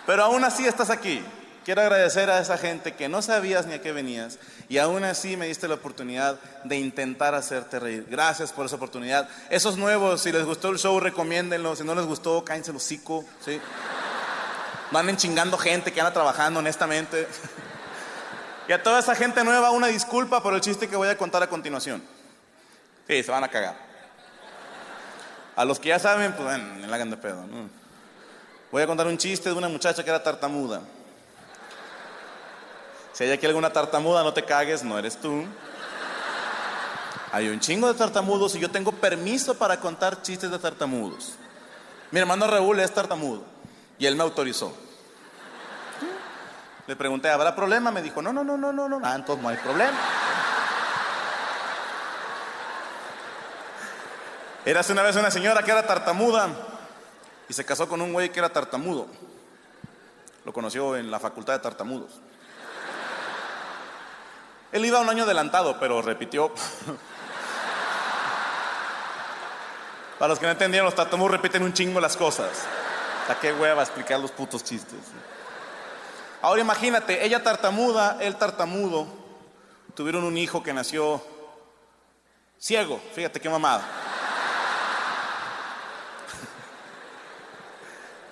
Pero 0.06 0.24
aún 0.24 0.44
así 0.44 0.66
estás 0.66 0.90
aquí. 0.90 1.24
Quiero 1.64 1.80
agradecer 1.80 2.28
a 2.28 2.40
esa 2.40 2.58
gente 2.58 2.94
que 2.96 3.08
no 3.08 3.22
sabías 3.22 3.66
ni 3.66 3.74
a 3.74 3.80
qué 3.80 3.92
venías 3.92 4.38
y 4.68 4.78
aún 4.78 5.04
así 5.04 5.36
me 5.36 5.46
diste 5.46 5.68
la 5.68 5.74
oportunidad 5.74 6.40
de 6.64 6.76
intentar 6.76 7.36
hacerte 7.36 7.78
reír. 7.78 8.06
Gracias 8.10 8.52
por 8.52 8.66
esa 8.66 8.74
oportunidad. 8.74 9.28
Esos 9.48 9.76
nuevos, 9.76 10.22
si 10.22 10.32
les 10.32 10.44
gustó 10.44 10.70
el 10.70 10.78
show, 10.78 10.98
recomiéndenlo. 10.98 11.76
Si 11.76 11.84
no 11.84 11.94
les 11.94 12.04
gustó, 12.04 12.44
cállense 12.44 12.72
el 12.72 12.78
hocico, 12.78 13.24
¿sí? 13.44 13.60
No 14.90 14.98
anden 14.98 15.16
chingando 15.16 15.56
gente 15.56 15.92
que 15.92 16.00
anda 16.00 16.12
trabajando 16.12 16.58
honestamente. 16.58 17.28
Y 18.68 18.72
a 18.72 18.82
toda 18.82 19.00
esa 19.00 19.14
gente 19.14 19.42
nueva, 19.44 19.70
una 19.70 19.88
disculpa 19.88 20.42
por 20.42 20.54
el 20.54 20.60
chiste 20.60 20.88
que 20.88 20.96
voy 20.96 21.08
a 21.08 21.16
contar 21.16 21.42
a 21.42 21.48
continuación. 21.48 22.02
Sí, 23.08 23.22
se 23.22 23.30
van 23.30 23.44
a 23.44 23.48
cagar. 23.48 23.76
A 25.56 25.64
los 25.64 25.78
que 25.78 25.88
ya 25.88 25.98
saben, 25.98 26.32
pues 26.32 26.58
le 26.58 26.94
hagan 26.94 27.10
de 27.10 27.16
pedo. 27.16 27.44
Voy 28.70 28.82
a 28.82 28.86
contar 28.86 29.06
un 29.06 29.18
chiste 29.18 29.50
de 29.50 29.54
una 29.54 29.68
muchacha 29.68 30.02
que 30.02 30.10
era 30.10 30.22
tartamuda. 30.22 30.80
Si 33.12 33.24
hay 33.24 33.30
aquí 33.30 33.44
alguna 33.46 33.70
tartamuda, 33.70 34.22
no 34.22 34.32
te 34.32 34.44
cagues, 34.44 34.82
no 34.82 34.98
eres 34.98 35.20
tú. 35.20 35.44
Hay 37.32 37.48
un 37.48 37.60
chingo 37.60 37.88
de 37.92 37.98
tartamudos 37.98 38.54
y 38.54 38.60
yo 38.60 38.70
tengo 38.70 38.92
permiso 38.92 39.54
para 39.54 39.80
contar 39.80 40.22
chistes 40.22 40.50
de 40.50 40.58
tartamudos. 40.58 41.34
Mi 42.10 42.20
hermano 42.20 42.46
Raúl 42.46 42.80
es 42.80 42.92
tartamudo 42.92 43.42
y 43.98 44.06
él 44.06 44.16
me 44.16 44.22
autorizó. 44.22 44.74
Le 46.92 46.96
pregunté, 46.96 47.30
¿habrá 47.30 47.56
problema? 47.56 47.90
Me 47.90 48.02
dijo, 48.02 48.20
no, 48.20 48.34
no, 48.34 48.44
no, 48.44 48.58
no, 48.58 48.70
no, 48.70 48.86
no. 48.86 49.00
Ah, 49.02 49.14
entonces 49.14 49.42
no 49.42 49.48
hay 49.48 49.56
problema. 49.56 49.98
Érase 54.66 54.92
una 54.92 55.00
vez 55.00 55.16
una 55.16 55.30
señora 55.30 55.62
que 55.62 55.70
era 55.70 55.86
tartamuda 55.86 56.50
y 57.48 57.54
se 57.54 57.64
casó 57.64 57.88
con 57.88 58.02
un 58.02 58.12
güey 58.12 58.30
que 58.30 58.40
era 58.40 58.50
tartamudo. 58.50 59.06
Lo 60.44 60.52
conoció 60.52 60.94
en 60.98 61.10
la 61.10 61.18
facultad 61.18 61.54
de 61.54 61.60
tartamudos. 61.60 62.20
Él 64.70 64.84
iba 64.84 65.00
un 65.00 65.08
año 65.08 65.24
adelantado, 65.24 65.80
pero 65.80 66.02
repitió. 66.02 66.52
Para 70.18 70.28
los 70.28 70.38
que 70.38 70.44
no 70.44 70.52
entendieron, 70.52 70.84
los 70.84 70.94
tartamudos 70.94 71.32
repiten 71.32 71.62
un 71.62 71.72
chingo 71.72 72.02
las 72.02 72.18
cosas. 72.18 72.50
¿A 73.30 73.40
qué 73.40 73.54
hueva 73.54 73.80
explicar 73.80 74.20
los 74.20 74.30
putos 74.30 74.62
chistes? 74.62 75.00
Ahora 76.42 76.60
imagínate, 76.60 77.24
ella 77.24 77.40
tartamuda, 77.40 78.18
él 78.20 78.34
tartamudo, 78.34 79.06
tuvieron 79.94 80.24
un 80.24 80.36
hijo 80.36 80.60
que 80.60 80.72
nació 80.72 81.24
ciego, 82.58 83.00
fíjate 83.14 83.40
qué 83.40 83.48
mamada. 83.48 83.86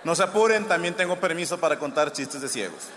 No 0.03 0.15
se 0.15 0.23
apuren, 0.23 0.67
también 0.67 0.95
tengo 0.95 1.21
permiso 1.21 1.61
para 1.61 1.79
contar 1.79 2.11
chistes 2.11 2.41
de 2.41 2.49
ciegos. 2.49 2.89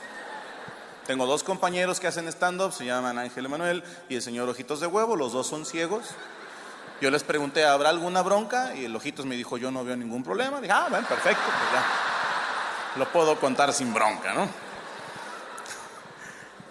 Tengo 1.06 1.26
dos 1.26 1.44
compañeros 1.44 2.00
que 2.00 2.08
hacen 2.08 2.28
stand-up, 2.30 2.72
se 2.72 2.86
llaman 2.86 3.20
Ángel 3.20 3.46
Emanuel 3.46 3.84
y 4.08 4.16
el 4.16 4.22
señor 4.22 4.48
Ojitos 4.48 4.80
de 4.80 4.88
Huevo, 4.88 5.18
los 5.18 5.34
dos 5.34 5.46
son 5.46 5.66
ciegos. 5.66 6.06
Yo 7.02 7.12
les 7.12 7.24
pregunté, 7.24 7.66
¿habrá 7.66 7.90
alguna 7.90 8.22
bronca? 8.22 8.74
Y 8.74 8.86
el 8.86 8.96
Ojitos 8.96 9.26
me 9.26 9.36
dijo, 9.36 9.58
yo 9.58 9.70
no 9.70 9.84
veo 9.84 9.98
ningún 9.98 10.24
problema. 10.24 10.62
Dije, 10.62 10.72
ah, 10.74 10.88
bueno, 10.90 11.06
perfecto, 11.06 11.44
pues 11.44 11.72
ya. 11.74 13.00
Lo 13.00 13.12
puedo 13.12 13.38
contar 13.38 13.74
sin 13.74 13.94
bronca, 13.94 14.34
¿no? 14.34 14.73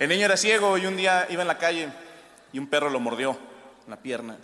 El 0.03 0.09
niño 0.09 0.25
era 0.25 0.37
ciego 0.37 0.77
y 0.79 0.87
un 0.87 0.97
día 0.97 1.29
iba 1.31 1.43
en 1.43 1.47
la 1.47 1.59
calle 1.59 1.89
y 2.53 2.59
un 2.59 2.67
perro 2.67 2.91
lo 2.91 2.99
mordió 2.99 3.39
en 3.85 3.91
la 3.91 3.97
pierna. 3.97 4.37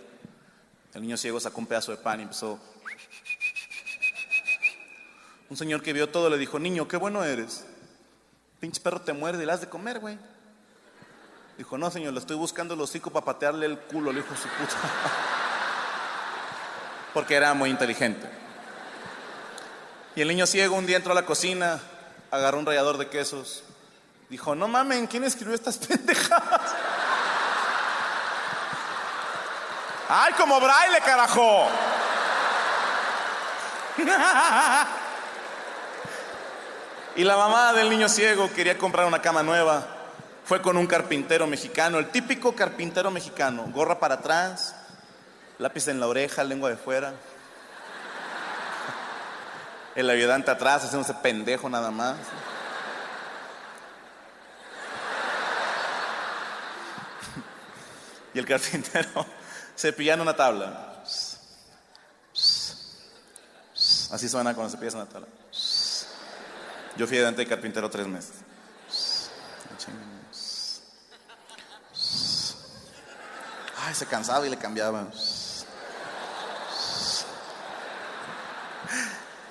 El 0.93 1.01
niño 1.01 1.17
ciego 1.17 1.37
sacó 1.37 1.59
un 1.59 1.67
pedazo 1.67 1.91
de 1.91 1.97
pan 1.97 2.21
y 2.21 2.23
empezó. 2.23 2.57
Un 5.49 5.57
señor 5.57 5.83
que 5.83 5.91
vio 5.91 6.07
todo 6.07 6.29
le 6.29 6.37
dijo, 6.37 6.59
niño, 6.59 6.87
qué 6.87 6.95
bueno 6.95 7.25
eres. 7.25 7.65
Pinche 8.61 8.79
perro 8.79 9.01
te 9.01 9.11
muerde 9.11 9.43
y 9.43 9.45
le 9.45 9.51
has 9.51 9.59
de 9.59 9.67
comer, 9.67 9.99
güey. 9.99 10.17
Dijo, 11.57 11.77
no, 11.77 11.91
señor, 11.91 12.13
le 12.13 12.21
estoy 12.21 12.37
buscando 12.37 12.73
el 12.73 12.79
hocico 12.79 13.11
para 13.11 13.25
patearle 13.25 13.65
el 13.65 13.79
culo, 13.79 14.13
le 14.13 14.21
dijo 14.21 14.33
su 14.37 14.47
puta. 14.47 14.77
Porque 17.13 17.35
era 17.35 17.53
muy 17.53 17.69
inteligente. 17.69 18.29
Y 20.15 20.21
el 20.21 20.29
niño 20.29 20.47
ciego 20.47 20.77
un 20.77 20.85
día 20.85 20.95
entró 20.95 21.11
a 21.11 21.15
la 21.15 21.25
cocina, 21.25 21.81
agarró 22.31 22.59
un 22.59 22.65
rallador 22.65 22.97
de 22.97 23.09
quesos. 23.09 23.65
Dijo, 24.29 24.53
no 24.53 24.67
mamen, 24.67 25.07
¿quién 25.07 25.23
escribió 25.23 25.55
estas 25.55 25.77
pendejadas? 25.79 26.61
¡Ay, 30.07 30.33
como 30.33 30.59
braille, 30.59 30.99
carajo! 31.03 31.67
Y 37.15 37.23
la 37.23 37.35
mamá 37.35 37.73
del 37.73 37.89
niño 37.89 38.07
ciego 38.07 38.49
quería 38.53 38.77
comprar 38.77 39.05
una 39.05 39.21
cama 39.21 39.43
nueva. 39.43 39.85
Fue 40.45 40.61
con 40.61 40.77
un 40.77 40.87
carpintero 40.87 41.47
mexicano, 41.47 41.99
el 41.99 42.09
típico 42.09 42.55
carpintero 42.55 43.11
mexicano, 43.11 43.65
gorra 43.73 43.99
para 43.99 44.15
atrás, 44.15 44.75
lápiz 45.57 45.87
en 45.87 45.99
la 45.99 46.07
oreja, 46.07 46.43
lengua 46.43 46.69
de 46.69 46.77
fuera. 46.77 47.13
El 49.95 50.09
ayudante 50.09 50.49
atrás 50.49 50.85
haciéndose 50.85 51.13
pendejo 51.15 51.67
nada 51.67 51.91
más. 51.91 52.15
El 58.39 58.45
carpintero 58.45 59.25
cepillando 59.75 60.23
una 60.23 60.33
tabla. 60.33 61.03
Así 64.11 64.29
suena 64.29 64.55
cuando 64.55 64.71
cepillas 64.71 64.95
una 64.95 65.07
tabla. 65.07 65.27
Yo 66.95 67.05
fui 67.05 67.17
ayudante 67.17 67.41
de 67.41 67.47
carpintero 67.47 67.89
tres 67.89 68.07
meses. 68.07 68.35
Ay, 73.81 73.93
se 73.93 74.05
cansaba 74.05 74.47
y 74.47 74.49
le 74.49 74.57
cambiaba. 74.57 75.07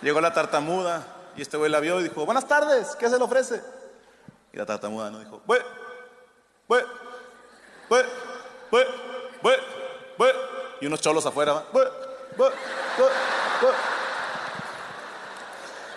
Llegó 0.01 0.21
la 0.23 0.33
tartamuda 0.33 1.07
y 1.37 1.43
este 1.43 1.59
güey 1.59 1.71
la 1.71 1.81
vio 1.81 2.01
y 2.01 2.05
dijo, 2.05 2.25
buenas 2.25 2.49
tardes, 2.49 2.97
¿qué 2.97 3.11
se 3.11 3.19
le 3.19 3.25
ofrece? 3.25 3.63
Y 4.55 4.57
la 4.57 4.65
tartamuda 4.65 5.11
no 5.11 5.19
dijo, 5.19 5.43
bue, 5.45 5.63
bue, 6.67 6.87
bue, 7.91 8.28
bue, 8.71 8.87
bue, 9.43 9.61
bue. 10.17 10.35
Y 10.81 10.87
unos 10.87 11.01
cholos 11.01 11.27
afuera, 11.27 11.65
bue, 11.73 11.91
bue, 12.37 12.53
bue. 12.97 13.09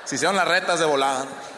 Se 0.06 0.16
hicieron 0.16 0.36
las 0.36 0.48
retas 0.48 0.80
de 0.80 0.86
volada. 0.86 1.26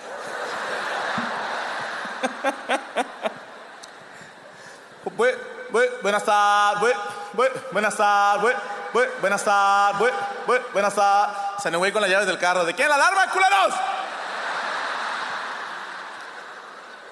Bue, 5.16 5.38
bue, 5.70 6.00
buenas 6.02 6.24
tardes, 6.24 6.80
bue, 6.80 6.96
bue, 7.34 7.52
buenas 7.72 7.96
tardes, 7.96 8.42
bue, 8.42 8.56
bue, 8.94 9.12
buenas 9.22 9.44
tardes, 9.44 10.00
bue, 10.00 10.12
bue, 10.48 10.62
buenas 10.74 10.96
tardes. 10.96 11.38
Se 11.62 11.70
me 11.70 11.78
güey 11.78 11.92
con 11.92 12.02
las 12.02 12.10
llaves 12.10 12.28
del 12.28 12.40
carro. 12.40 12.66
¿De 12.66 12.74
quién 12.74 12.90
la 12.90 12.96
alarma, 12.96 13.30
culeros? 13.32 13.76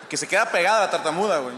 Que 0.10 0.18
se 0.18 0.28
queda 0.28 0.46
pegada 0.46 0.82
la 0.82 0.92
tartamuda, 0.92 1.40
güey. 1.40 1.56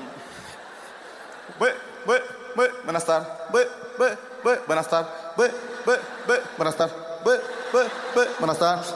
Bue, 1.59 1.75
bue, 2.05 2.23
bue, 2.55 2.71
buenas 2.83 3.05
tardes, 3.05 3.27
bue, 3.51 3.67
bue, 3.97 4.17
bue, 4.43 4.61
buenas 4.67 4.87
tardes, 4.87 5.11
bue, 5.35 5.51
bue, 5.85 5.99
bue, 6.27 6.41
buenas 6.57 6.75
tardes, 6.75 6.95
bue, 7.23 7.41
bue, 7.71 7.89
bue, 8.15 8.27
buenas 8.39 8.59
tardes. 8.59 8.93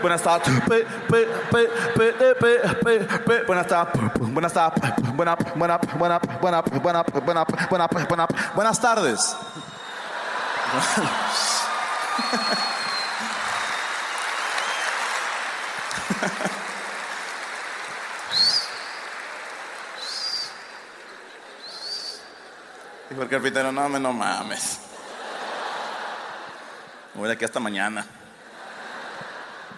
Buenas 0.00 0.22
tardes. 0.22 0.52
Buenas 3.46 3.66
tardes. 3.66 4.18
Buenas 4.32 4.52
tardes. 4.52 5.14
Buena, 5.14 5.36
buena, 5.54 5.78
buena, 5.98 6.18
buena, 6.40 6.62
buena, 6.62 7.02
buena, 7.24 7.44
buena, 7.70 8.06
buena, 8.08 8.26
buenas 8.54 8.80
tardes. 8.80 9.36
Dijo 23.12 23.24
el 23.24 23.28
carpintero, 23.28 23.70
no, 23.70 23.90
me 23.90 24.00
no 24.00 24.10
mames. 24.10 24.78
Me 27.12 27.20
voy 27.20 27.28
de 27.28 27.34
aquí 27.34 27.44
hasta 27.44 27.60
mañana. 27.60 28.06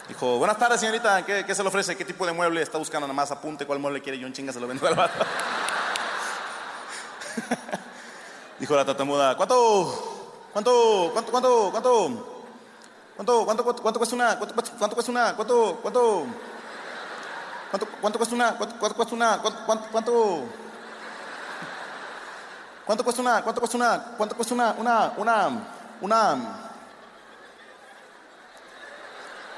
Dijo, 0.07 0.39
buenas 0.39 0.57
tardes, 0.57 0.79
señorita. 0.79 1.27
¿Qué, 1.27 1.45
qué 1.45 1.53
se 1.53 1.65
le 1.65 1.69
ofrece? 1.69 1.97
¿Qué 1.97 2.05
tipo 2.05 2.25
de 2.27 2.33
mueble 2.33 2.63
está 2.63 2.79
buscando? 2.79 3.09
Nada 3.09 3.17
más 3.17 3.33
apunte 3.33 3.67
cuál 3.67 3.81
mueble 3.81 4.01
quiere 4.01 4.19
y 4.19 4.25
un 4.25 4.33
chinga 4.33 4.53
se 4.53 4.61
lo 4.61 4.69
vendo 4.69 4.87
al 4.87 4.95
vato. 4.95 5.27
Dijo 8.61 8.77
la 8.77 8.85
tatamuda, 8.85 9.37
¿cuánto? 9.37 10.51
¿Cuánto? 10.53 11.11
¿Cuánto? 11.13 11.33
¿Cuánto? 11.33 11.71
¿Cuánto? 11.73 12.45
¿Cuánto, 13.17 13.45
cuánto, 13.47 13.65
cuánto, 13.65 13.83
cuánto 13.83 13.99
cuesta 13.99 14.15
una? 14.15 14.39
¿Cuánto, 14.39 14.55
cuánto 14.79 14.95
cuesta 14.95 15.11
una? 15.11 15.35
¿Cuánto, 15.35 15.79
cuánto? 15.83 16.27
¿Cuánto, 17.71 17.89
cuánto 18.01 18.19
cuesta 18.21 18.35
una? 18.37 18.57
¿Cuánto, 18.57 18.79
cuánto 18.79 18.95
cuesta 18.95 19.15
una? 19.17 19.39
¿Cuánto, 19.43 19.67
cuánto, 19.67 19.89
cuánto? 19.91 20.13
¿Cuánto 20.23 20.65
cuesta 22.87 23.23
una? 23.23 23.43
¿Cuánto 23.43 23.61
cuesta 23.61 23.77
una? 23.77 24.05
¿Cuánto 24.17 24.37
cuesta 24.37 24.55
una? 24.55 24.73
Una, 24.73 25.13
una, 25.17 25.51
una. 26.01 26.37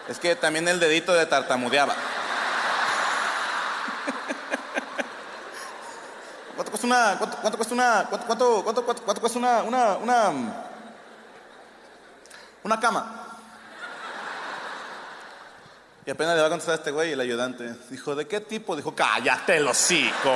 Es 0.08 0.18
que 0.18 0.36
también 0.36 0.68
el 0.68 0.78
dedito 0.78 1.12
de 1.12 1.26
tartamudeaba. 1.26 1.94
¿Cuánto 6.54 6.70
cuesta 6.70 6.86
una? 6.86 7.18
¿Cuánto, 7.18 7.36
cuánto 7.38 7.58
cuesta 7.58 7.74
una? 7.74 8.06
¿Cuánto, 8.08 8.26
cuánto, 8.26 8.62
cuánto, 8.62 8.84
cuánto, 8.84 9.02
cuánto 9.02 9.20
cuesta 9.20 9.38
una, 9.38 9.62
una, 9.64 9.96
una, 9.96 10.32
una 12.62 12.80
cama? 12.80 13.22
Y 16.06 16.10
apenas 16.10 16.36
le 16.36 16.40
va 16.40 16.46
a 16.46 16.50
contestar 16.50 16.74
a 16.74 16.78
este 16.78 16.92
güey, 16.92 17.12
el 17.12 17.20
ayudante. 17.20 17.74
Dijo, 17.90 18.14
¿de 18.14 18.28
qué 18.28 18.38
tipo? 18.38 18.76
Dijo, 18.76 18.94
cállate 18.94 19.56
el 19.56 19.66
hocico. 19.66 20.30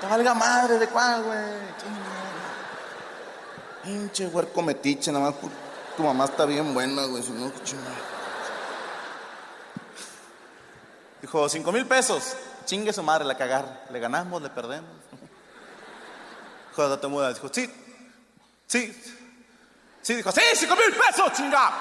Te 0.00 0.06
valga 0.06 0.34
madre, 0.34 0.78
¿de 0.78 0.88
cuál, 0.88 1.22
güey? 1.22 1.76
Pinche 3.82 4.26
huerco 4.26 4.62
metiche, 4.62 5.10
nada 5.10 5.30
más. 5.30 5.40
Tu 5.96 6.02
mamá 6.02 6.24
está 6.24 6.44
bien 6.44 6.74
buena, 6.74 7.04
güey. 7.06 7.22
Si 7.22 7.30
no. 7.32 7.50
Dijo, 11.22 11.48
cinco 11.48 11.72
mil 11.72 11.86
pesos. 11.86 12.36
Chingue 12.66 12.92
su 12.92 13.02
madre, 13.02 13.24
la 13.24 13.36
cagar. 13.36 13.86
Le 13.90 14.00
ganamos, 14.00 14.42
le 14.42 14.50
perdemos. 14.50 14.90
Dijo 16.70 16.82
la 16.82 16.88
tartamuda, 16.90 17.32
dijo, 17.32 17.48
sí, 17.52 17.72
sí. 18.66 19.02
Sí, 20.02 20.14
dijo, 20.14 20.30
sí, 20.30 20.40
cinco 20.54 20.76
mil 20.76 20.94
pesos, 20.94 21.32
chinga. 21.32 21.72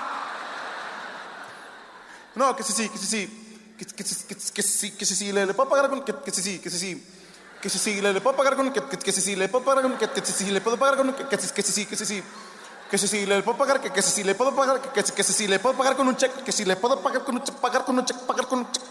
No, 2.35 2.55
que 2.55 2.63
sí, 2.63 2.71
sí, 2.71 2.89
que 2.89 2.97
sí, 2.97 3.05
sí. 3.07 3.75
Que, 3.77 3.85
que, 3.85 4.03
sí, 4.03 4.25
que, 4.53 4.63
sí, 4.63 4.91
que 4.91 5.05
sí, 5.05 5.31
le 5.33 5.53
puedo 5.53 5.69
pagar 5.69 5.89
con. 5.89 6.05
Que, 6.05 6.13
que 6.15 6.31
sí, 6.31 6.41
sí, 6.41 6.59
que 6.59 6.69
sí, 6.69 6.79
sí. 6.79 7.07
Que 7.65 7.69
sí, 7.71 7.79
sí, 7.79 7.99
le, 7.99 8.21
puedo 8.21 8.37
pagar 8.37 8.55
con. 8.55 8.71
Que, 8.71 8.79
que, 8.79 8.95
que 8.95 9.11
sí. 9.11 9.35
Le 9.35 9.49
puedo 9.49 9.65
pagar 9.65 9.81
con. 9.81 9.97
Que, 9.97 10.07
que 10.07 10.23
sí, 10.23 10.33
sí. 10.33 10.51
Le 10.51 10.61
puedo 10.61 10.77
pagar 10.77 10.97
con. 10.97 11.11
Que, 11.13 11.25
que, 11.25 11.35
que 11.35 11.63
sí, 11.63 11.87
que 11.87 11.95
sí, 11.95 12.05
sí. 12.05 12.23
Que 12.91 12.97
sí, 12.99 13.07
sí, 13.07 13.25
le 13.25 13.41
puedo 13.41 13.57
pagar. 13.57 13.81
Que, 13.81 13.89
que 13.89 14.03
sí, 14.03 14.11
sí. 14.11 14.23
Le 14.23 14.35
puedo 14.35 14.55
pagar. 14.55 14.79
Que, 14.79 15.01
que, 15.01 15.11
que 15.11 15.23
sí. 15.23 15.47
Le 15.47 15.57
puedo 15.57 15.75
pagar 15.75 15.95
con 15.95 16.07
un 16.07 16.15
cheque. 16.15 16.43
Que 16.43 16.51
sí, 16.51 16.63
le 16.63 16.75
puedo 16.75 17.01
pagar 17.01 17.23
con 17.23 17.33
un 17.33 17.43
cheque. 17.43 17.57
Pagar 17.59 17.83
con 17.83 17.97
un 17.97 18.05
cheque. 18.05 18.19
Pagar 18.19 18.45
con 18.45 18.59
un 18.59 18.71
cheque. 18.71 18.85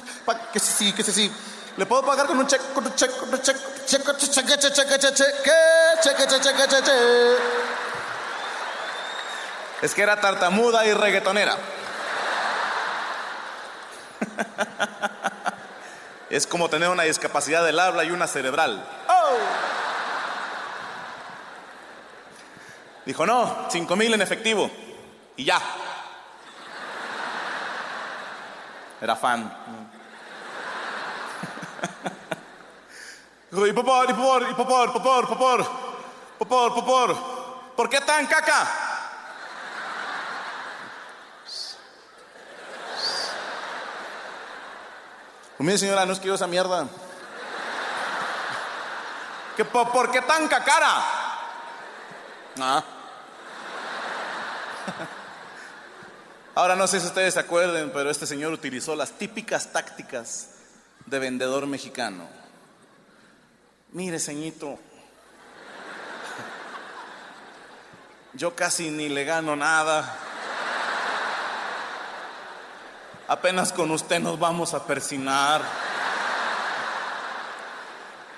Que 0.53 0.59
sí, 0.59 0.73
sí, 0.77 0.93
que 0.93 1.05
sí, 1.05 1.13
sí. 1.13 1.33
Le 1.77 1.87
puedo 1.87 2.05
pagar 2.05 2.27
con 2.27 2.37
un 2.37 2.49
cheque. 2.49 2.65
Con 2.75 2.85
un 2.85 2.93
cheque. 2.97 3.15
Con 3.15 3.29
un 3.33 3.41
cheque, 3.41 3.61
cheque, 3.87 4.13
cheque, 4.19 4.59
cheque, 4.59 4.99
cheque, 4.99 4.99
cheque, 4.99 6.27
cheque, 6.27 6.41
cheque, 6.41 6.69
cheque. 6.69 7.37
Es 9.83 9.95
que 9.95 10.03
era 10.03 10.21
tartamuda 10.21 10.85
y 10.85 10.93
reggaetonera. 10.95 11.57
Es 16.35 16.47
como 16.49 16.69
tener 16.69 16.89
una 16.89 17.05
discapacidad 17.05 17.65
del 17.65 17.79
habla 17.79 18.03
y 18.03 18.11
una 18.11 18.27
cerebral. 18.27 18.85
¡Oh! 19.09 19.37
Dijo, 23.07 23.25
no, 23.25 23.69
cinco 23.71 23.95
mil 23.95 24.13
en 24.13 24.21
efectivo. 24.21 24.69
Y 25.37 25.45
ya. 25.45 25.63
Era 29.01 29.15
fan. 29.15 29.45
Dijo, 33.53 33.69
y 33.69 33.73
popor, 33.73 34.11
y 34.11 34.15
popor, 34.15 34.43
y 34.51 34.55
popor, 34.55 34.93
popor, 34.93 35.29
popor, 35.29 35.65
popor, 36.37 36.75
popor. 36.75 37.17
¿Por 37.77 37.89
qué 37.89 38.01
tan 38.01 38.27
caca? 38.27 38.94
Pues 45.57 45.67
mire 45.67 45.79
señora, 45.79 46.05
no 46.07 46.13
es 46.13 46.21
que 46.21 46.27
yo 46.29 46.35
esa 46.35 46.47
mierda. 46.47 46.87
¿Que 49.57 49.65
po- 49.65 49.91
¿Por 49.93 50.11
qué 50.11 50.21
tan 50.23 50.49
cacara? 50.49 51.05
Ah. 52.61 52.83
Ahora 56.57 56.77
no 56.77 56.87
sé 56.87 57.01
si 57.01 57.07
ustedes 57.07 57.35
se 57.35 57.41
acuerden, 57.41 57.91
pero 57.93 58.11
este 58.11 58.27
señor 58.27 58.53
utilizó 58.53 58.95
las 58.97 59.13
típicas 59.13 59.73
tácticas 59.73 60.49
de 61.07 61.19
vendedor 61.19 61.67
mexicano. 61.67 62.29
Mire, 63.93 64.19
ceñito, 64.19 64.79
yo 68.33 68.55
casi 68.57 68.91
ni 68.91 69.09
le 69.09 69.25
gano 69.25 69.55
nada. 69.57 70.17
Apenas 73.27 73.73
con 73.73 73.91
usted 73.91 74.21
nos 74.21 74.39
vamos 74.39 74.75
a 74.75 74.85
persinar. 74.85 75.63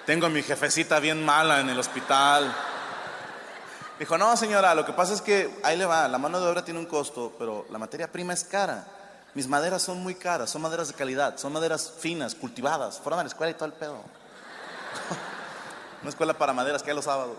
Tengo 0.05 0.27
a 0.27 0.29
mi 0.29 0.43
jefecita 0.43 1.01
bien 1.01 1.25
mala 1.25 1.61
en 1.61 1.71
el 1.71 1.79
hospital. 1.79 2.55
Dijo, 3.99 4.17
no 4.17 4.37
señora, 4.37 4.77
lo 4.77 4.87
que 4.87 4.93
pasa 4.93 5.15
es 5.15 5.21
que 5.21 5.59
ahí 5.65 5.77
le 5.77 5.87
va, 5.87 6.07
la 6.07 6.19
mano 6.19 6.39
de 6.39 6.47
obra 6.47 6.65
tiene 6.65 6.79
un 6.79 6.87
costo, 6.87 7.35
pero 7.37 7.67
la 7.71 7.79
materia 7.79 8.13
prima 8.13 8.33
es 8.33 8.45
cara. 8.45 8.87
Mis 9.35 9.49
maderas 9.49 9.83
son 9.83 10.01
muy 10.03 10.15
caras, 10.15 10.51
son 10.51 10.63
maderas 10.63 10.89
de 10.89 10.95
calidad, 10.95 11.37
son 11.37 11.53
maderas 11.53 11.93
finas, 11.99 12.37
cultivadas, 12.37 13.01
fueron 13.01 13.19
a 13.19 13.25
la 13.25 13.29
escuela 13.29 13.51
y 13.51 13.55
todo 13.55 13.67
el 13.67 13.73
pedo. 13.73 13.97
Una 16.03 16.11
escuela 16.11 16.35
para 16.35 16.53
maderas 16.53 16.83
que 16.83 16.91
hay 16.91 16.97
los 16.97 17.07
sábados. 17.07 17.39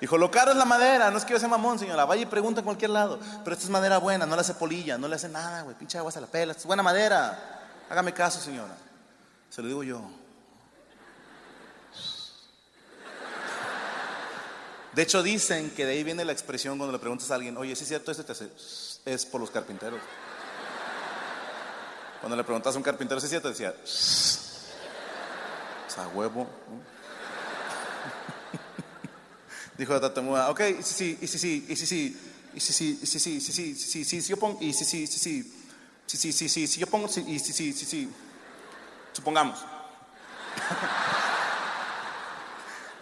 Dijo, 0.00 0.16
lo 0.16 0.30
caro 0.30 0.52
es 0.52 0.56
la 0.56 0.64
madera, 0.64 1.10
no 1.10 1.18
es 1.18 1.24
que 1.24 1.34
yo 1.34 1.38
sea 1.38 1.48
mamón, 1.48 1.78
señora. 1.78 2.06
Vaya 2.06 2.22
y 2.22 2.26
pregunta 2.26 2.60
en 2.60 2.64
cualquier 2.64 2.90
lado. 2.90 3.18
Pero 3.44 3.52
esta 3.52 3.64
es 3.64 3.70
madera 3.70 3.98
buena, 3.98 4.24
no 4.24 4.34
le 4.34 4.40
hace 4.40 4.54
polilla, 4.54 4.96
no 4.96 5.06
le 5.08 5.16
hace 5.16 5.28
nada, 5.28 5.62
güey. 5.62 5.76
Pinche 5.76 5.98
agua 5.98 6.10
se 6.10 6.20
la 6.20 6.26
pela. 6.26 6.52
Esta 6.52 6.62
es 6.62 6.66
buena 6.66 6.82
madera. 6.82 7.60
Hágame 7.90 8.14
caso, 8.14 8.40
señora. 8.40 8.74
Se 9.50 9.60
lo 9.60 9.68
digo 9.68 9.82
yo. 9.82 10.02
De 14.92 15.02
hecho, 15.02 15.22
dicen 15.22 15.70
que 15.70 15.84
de 15.84 15.92
ahí 15.92 16.02
viene 16.02 16.24
la 16.24 16.32
expresión 16.32 16.78
cuando 16.78 16.92
le 16.92 16.98
preguntas 16.98 17.30
a 17.30 17.34
alguien, 17.34 17.56
oye, 17.56 17.76
¿sí 17.76 17.82
es 17.82 17.88
cierto 17.88 18.10
este 18.10 18.24
te 18.24 18.32
hace? 18.32 18.50
Es 19.04 19.26
por 19.26 19.40
los 19.40 19.50
carpinteros. 19.50 20.00
Cuando 22.20 22.36
le 22.36 22.44
preguntas 22.44 22.74
a 22.74 22.78
un 22.78 22.82
carpintero, 22.82 23.20
¿sí 23.20 23.26
es 23.26 23.30
cierto? 23.30 23.48
Decía, 23.48 23.74
o 25.86 25.90
sea, 25.90 26.08
huevo. 26.08 26.46
Dijo 29.80 29.94
la 29.94 30.00
tartamuda, 30.00 30.50
ok, 30.50 30.60
y 30.78 30.82
sí, 30.82 30.92
sí, 30.92 31.18
y 31.22 31.26
sí, 31.26 31.38
sí, 31.38 31.66
y 31.70 31.76
sí, 31.76 31.86
sí, 31.86 32.18
y 32.54 32.60
sí, 32.60 32.70
sí, 32.70 33.00
y 33.02 33.06
sí, 33.06 33.18
sí, 33.18 33.40
sí, 33.40 33.72
sí, 33.72 33.74
sí, 33.74 34.04
sí, 34.04 34.20
sí, 34.20 34.28
yo 34.28 34.36
pongo, 34.36 34.58
y 34.60 34.74
sí, 34.74 34.84
sí, 34.84 35.06
sí, 35.06 35.18
sí, 35.18 35.52
sí, 36.06 36.18
sí, 36.18 36.32
sí, 36.34 36.48
sí, 36.50 36.66
sí, 36.66 36.80
yo 36.80 36.86
pongo, 36.86 37.06
y 37.06 37.38
sí, 37.38 37.52
sí, 37.54 37.72
sí, 37.72 37.86
sí, 37.86 38.10
supongamos. 39.14 39.58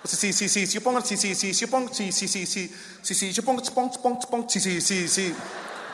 Pues 0.02 0.12
sí, 0.16 0.32
sí, 0.32 0.48
sí, 0.48 0.66
sí, 0.68 0.72
yo 0.72 0.80
pongo, 0.80 1.00
sí, 1.00 1.16
sí, 1.16 1.34
sí, 1.34 1.52
yo 1.52 1.68
pongo, 1.68 1.92
sí, 1.92 2.12
sí, 2.12 2.28
sí, 2.28 2.46
sí, 2.46 2.72
sí, 3.02 3.14
sí, 3.16 3.32
yo 3.32 3.42
pongo, 3.42 3.60
pongo, 3.74 4.00
pongo, 4.00 4.20
pongo, 4.20 4.48
sí, 4.48 4.60
sí, 4.60 4.80
sí, 4.80 5.08
sí, 5.08 5.34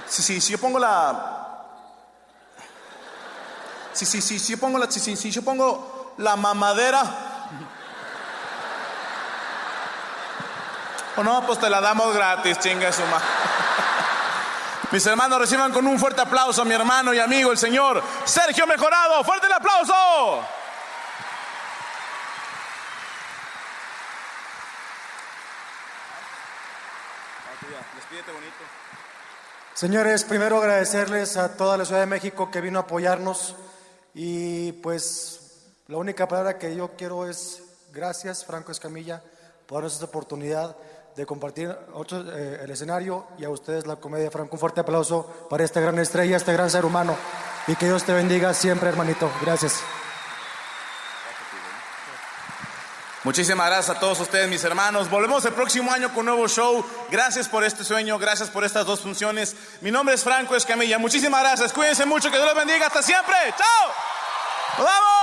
sí, 0.06 0.22
sí, 0.22 0.38
sí, 0.42 0.52
yo 0.52 0.58
pongo 0.58 0.78
la, 0.78 1.64
sí, 3.94 4.04
sí, 4.04 4.20
sí, 4.20 4.38
sí, 4.38 4.52
yo 4.52 4.58
pongo 4.58 4.78
la, 4.78 4.90
sí, 4.90 5.00
sí, 5.00 5.16
sí, 5.16 5.30
yo 5.30 5.40
pongo 5.40 6.14
la 6.18 6.36
mamadera. 6.36 7.30
O 11.16 11.22
no, 11.22 11.46
pues 11.46 11.59
te 11.59 11.70
la 11.70 11.81
damos 11.81 12.14
gratis, 12.14 12.59
chinga 12.59 12.92
su 12.92 13.03
ma. 13.03 13.20
Mis 14.90 15.07
hermanos 15.07 15.38
reciban 15.38 15.72
con 15.72 15.87
un 15.87 15.98
fuerte 15.98 16.20
aplauso 16.20 16.62
a 16.62 16.64
mi 16.64 16.74
hermano 16.74 17.14
y 17.14 17.18
amigo, 17.18 17.53
el 17.53 17.59
señor 17.59 18.03
Sergio 18.24 18.66
Mejorado. 18.66 19.24
¡Fuerte 19.24 19.46
el 19.46 19.53
aplauso! 19.53 20.44
Señores, 29.74 30.22
primero 30.22 30.59
agradecerles 30.59 31.37
a 31.37 31.57
toda 31.57 31.77
la 31.77 31.85
Ciudad 31.85 32.00
de 32.00 32.07
México 32.07 32.50
que 32.50 32.61
vino 32.61 32.79
a 32.79 32.83
apoyarnos 32.83 33.57
y 34.14 34.70
pues 34.72 35.66
la 35.88 35.96
única 35.96 36.29
palabra 36.29 36.59
que 36.59 36.77
yo 36.77 36.92
quiero 36.96 37.29
es 37.29 37.62
gracias 37.92 38.44
Franco 38.44 38.70
Escamilla 38.70 39.22
por 39.66 39.85
esta 39.85 40.05
oportunidad 40.05 40.77
de 41.16 41.27
compartir 41.27 41.77
otro, 41.92 42.24
eh, 42.33 42.61
el 42.62 42.70
escenario 42.70 43.27
y 43.38 43.44
a 43.44 43.50
ustedes 43.50 43.87
la 43.87 43.96
comedia 43.96 44.31
Franco. 44.31 44.57
Un 44.57 44.61
fuerte 44.61 44.81
aplauso 44.81 45.27
para 45.48 45.64
esta 45.64 45.81
gran 45.81 45.98
estrella, 45.98 46.37
este 46.37 46.53
gran 46.53 46.70
ser 46.70 46.85
humano 46.85 47.16
y 47.66 47.77
que 47.77 47.87
Dios 47.87 48.05
te 48.05 48.12
bendiga 48.12 48.53
siempre 48.55 48.88
hermanito. 48.88 49.31
Gracias. 49.40 49.83
Muchísimas 53.24 53.66
gracias 53.68 53.96
a 53.96 53.98
todos 53.98 54.20
ustedes, 54.20 54.48
mis 54.50 54.62
hermanos. 54.64 55.09
Volvemos 55.09 55.42
el 55.46 55.55
próximo 55.55 55.90
año 55.90 56.12
con 56.12 56.27
nuevo 56.27 56.46
show. 56.46 56.85
Gracias 57.11 57.48
por 57.48 57.64
este 57.64 57.83
sueño, 57.83 58.18
gracias 58.18 58.50
por 58.50 58.64
estas 58.64 58.85
dos 58.85 59.00
funciones. 59.00 59.57
Mi 59.81 59.90
nombre 59.90 60.14
es 60.14 60.22
Franco 60.22 60.55
Escamilla. 60.55 60.98
Muchísimas 60.98 61.40
gracias. 61.40 61.72
Cuídense 61.72 62.05
mucho, 62.05 62.31
que 62.31 62.37
Dios 62.37 62.46
los 62.46 62.57
bendiga. 62.57 62.87
Hasta 62.88 63.03
siempre. 63.03 63.35
¡Chao! 63.57 63.94
¡Nos 64.77 64.87
vamos! 64.87 65.14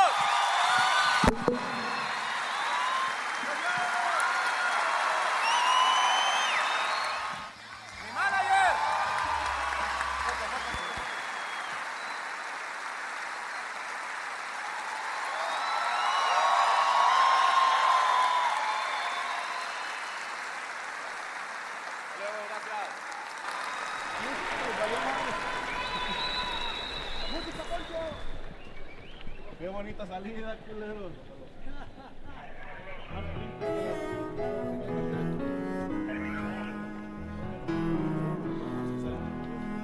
Qué 29.61 29.69
bonita 29.69 30.07
salida, 30.07 30.57
culeros. 30.57 30.60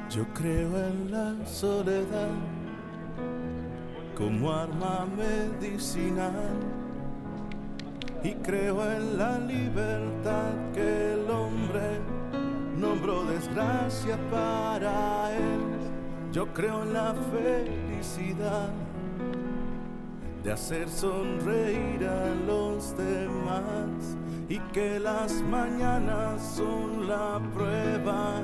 Yo 0.10 0.26
creo 0.34 0.78
en 0.78 1.12
la 1.12 1.46
soledad 1.46 2.30
como 4.18 4.52
arma 4.52 5.06
medicinal 5.16 6.56
y 8.24 8.34
creo 8.36 8.90
en 8.92 9.18
la 9.18 9.38
libertad 9.38 10.54
que 10.74 11.14
el 11.14 11.30
hombre 11.30 12.00
nombró 12.78 13.26
desgracia 13.26 14.18
para 14.32 15.36
él. 15.36 15.60
Yo 16.32 16.52
creo 16.54 16.82
en 16.84 16.94
la 16.94 17.14
felicidad 17.32 18.70
de 20.48 20.54
hacer 20.54 20.88
sonreír 20.88 22.08
a 22.08 22.34
los 22.48 22.96
demás 22.96 24.16
y 24.48 24.58
que 24.72 24.98
las 24.98 25.42
mañanas 25.42 26.42
son 26.42 27.06
la 27.06 27.42
prueba 27.54 28.42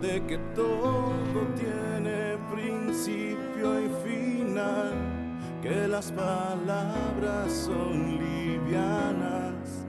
de 0.00 0.24
que 0.24 0.38
todo 0.54 1.46
tiene 1.54 2.38
principio 2.50 3.78
y 3.78 3.90
final, 4.08 4.94
que 5.60 5.86
las 5.86 6.10
palabras 6.12 7.52
son 7.52 8.16
livianas, 8.16 9.84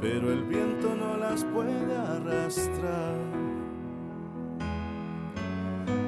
pero 0.00 0.32
el 0.32 0.44
viento 0.44 0.96
no 0.96 1.18
las 1.18 1.44
puede 1.44 1.94
arrastrar. 1.94 3.45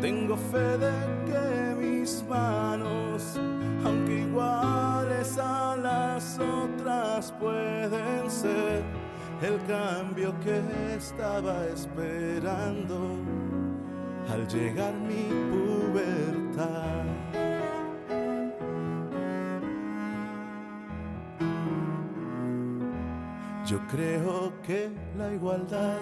Tengo 0.00 0.36
fe 0.36 0.78
de 0.78 0.92
que 1.26 1.74
mis 1.76 2.24
manos, 2.28 3.38
aunque 3.84 4.20
iguales 4.20 5.38
a 5.38 5.76
las 5.76 6.38
otras, 6.38 7.32
pueden 7.32 8.30
ser 8.30 8.82
el 9.42 9.60
cambio 9.66 10.34
que 10.40 10.60
estaba 10.96 11.66
esperando 11.66 13.16
al 14.28 14.46
llegar 14.48 14.94
mi 14.94 15.28
pubertad. 15.50 17.04
Yo 23.66 23.78
creo 23.86 24.52
que 24.62 24.90
la 25.18 25.32
igualdad 25.34 25.98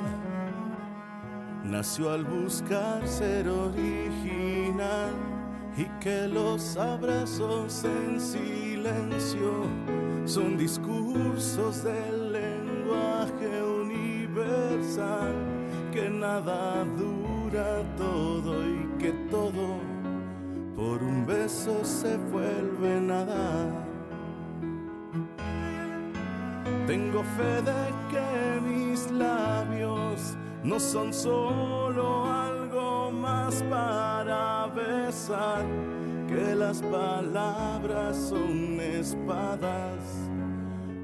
nació 1.71 2.11
al 2.11 2.25
buscar 2.25 3.07
ser 3.07 3.49
original 3.49 5.15
y 5.77 5.85
que 6.01 6.29
los 6.29 6.77
abrazos 6.77 7.85
en 7.85 8.21
silencio 8.21 9.67
son 10.25 10.57
discursos 10.57 11.83
del 11.85 12.33
lenguaje 12.33 13.63
universal, 13.63 15.35
que 15.93 16.09
nada 16.09 16.85
dura 16.97 17.83
todo 17.97 18.65
y 18.65 18.89
que 18.99 19.13
todo 19.31 19.79
por 20.77 21.03
un 21.03 21.27
beso 21.27 21.85
se 21.85 22.17
vuelve 22.17 23.01
nada. 23.01 23.85
Tengo 26.87 27.23
fe 27.37 27.63
de 27.63 27.96
no 30.67 30.81
son 30.81 31.15
solo 31.15 32.25
algo 32.25 33.13
más 33.13 33.63
para 33.71 34.67
besar, 34.67 35.65
que 36.27 36.55
las 36.57 36.83
palabras 36.83 38.17
son 38.17 38.81
espadas 38.81 40.27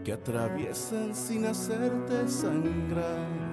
que 0.05 0.12
atraviesan 0.12 1.14
sin 1.14 1.46
hacerte 1.46 2.29
sangrar. 2.29 3.53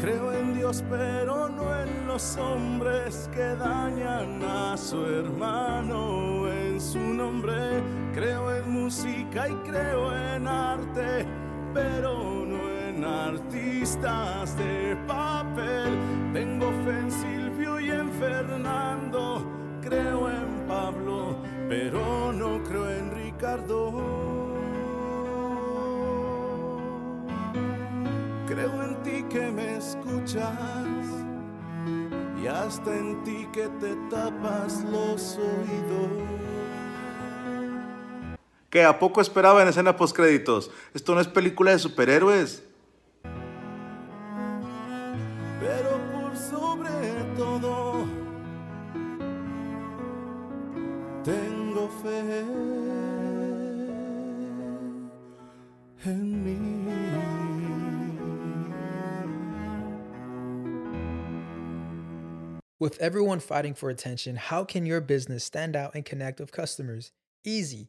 Creo 0.00 0.32
en 0.32 0.54
Dios, 0.54 0.82
pero 0.88 1.50
no 1.50 1.78
en 1.78 2.06
los 2.06 2.38
hombres 2.38 3.28
que 3.34 3.42
dañan 3.42 4.42
a 4.42 4.74
su 4.78 5.04
hermano 5.04 6.50
en 6.50 6.80
su 6.80 6.98
nombre. 6.98 7.82
Creo 8.14 8.54
en 8.54 8.70
música 8.70 9.48
y 9.48 9.54
creo 9.68 10.16
en 10.16 10.48
arte, 10.48 11.26
pero 11.74 12.44
no 12.46 12.70
en 12.88 13.04
artistas 13.04 14.56
de 14.56 14.96
papel. 15.06 15.98
Tengo 16.32 16.70
fe 16.84 16.98
en 16.98 17.10
Silvio 17.10 17.80
y 17.80 17.90
en 17.90 18.10
Fernando, 18.12 19.46
creo 19.82 20.30
en 20.30 20.66
Pablo, 20.66 21.36
pero 21.68 22.32
no 22.32 22.62
creo 22.64 22.90
en 22.90 23.10
Ricardo. 23.10 24.48
Creo 28.46 28.82
en 28.82 29.02
ti 29.02 29.24
que 29.28 29.50
me 29.50 29.76
escuchas 29.76 30.56
y 32.42 32.46
hasta 32.46 32.96
en 32.96 33.22
ti 33.24 33.46
que 33.52 33.68
te 33.80 33.94
tapas 34.10 34.84
los 34.84 35.38
oídos. 35.38 36.47
¿Qué? 38.70 38.84
¿A 38.84 38.98
poco 38.98 39.20
esperaba 39.20 39.62
en 39.62 39.68
escena 39.68 39.96
postcréditos? 39.96 40.70
Esto 40.94 41.14
no 41.14 41.20
es 41.20 41.28
película 41.28 41.72
de 41.72 41.78
superhéroes. 41.78 42.62
pero 45.60 46.00
por 46.12 46.36
sobre 46.36 46.90
todo 47.36 48.06
tengo 51.24 51.88
fe 52.02 52.44
en 56.04 56.44
mí. 56.44 56.58
With 62.80 62.96
everyone 63.00 63.40
fighting 63.40 63.74
for 63.74 63.90
attention, 63.90 64.36
how 64.36 64.64
can 64.64 64.86
your 64.86 65.00
business 65.00 65.42
stand 65.42 65.74
out 65.74 65.96
and 65.96 66.04
connect 66.04 66.38
with 66.38 66.52
customers? 66.52 67.10
Easy. 67.44 67.88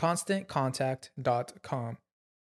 ConstantContact.com. 0.00 1.98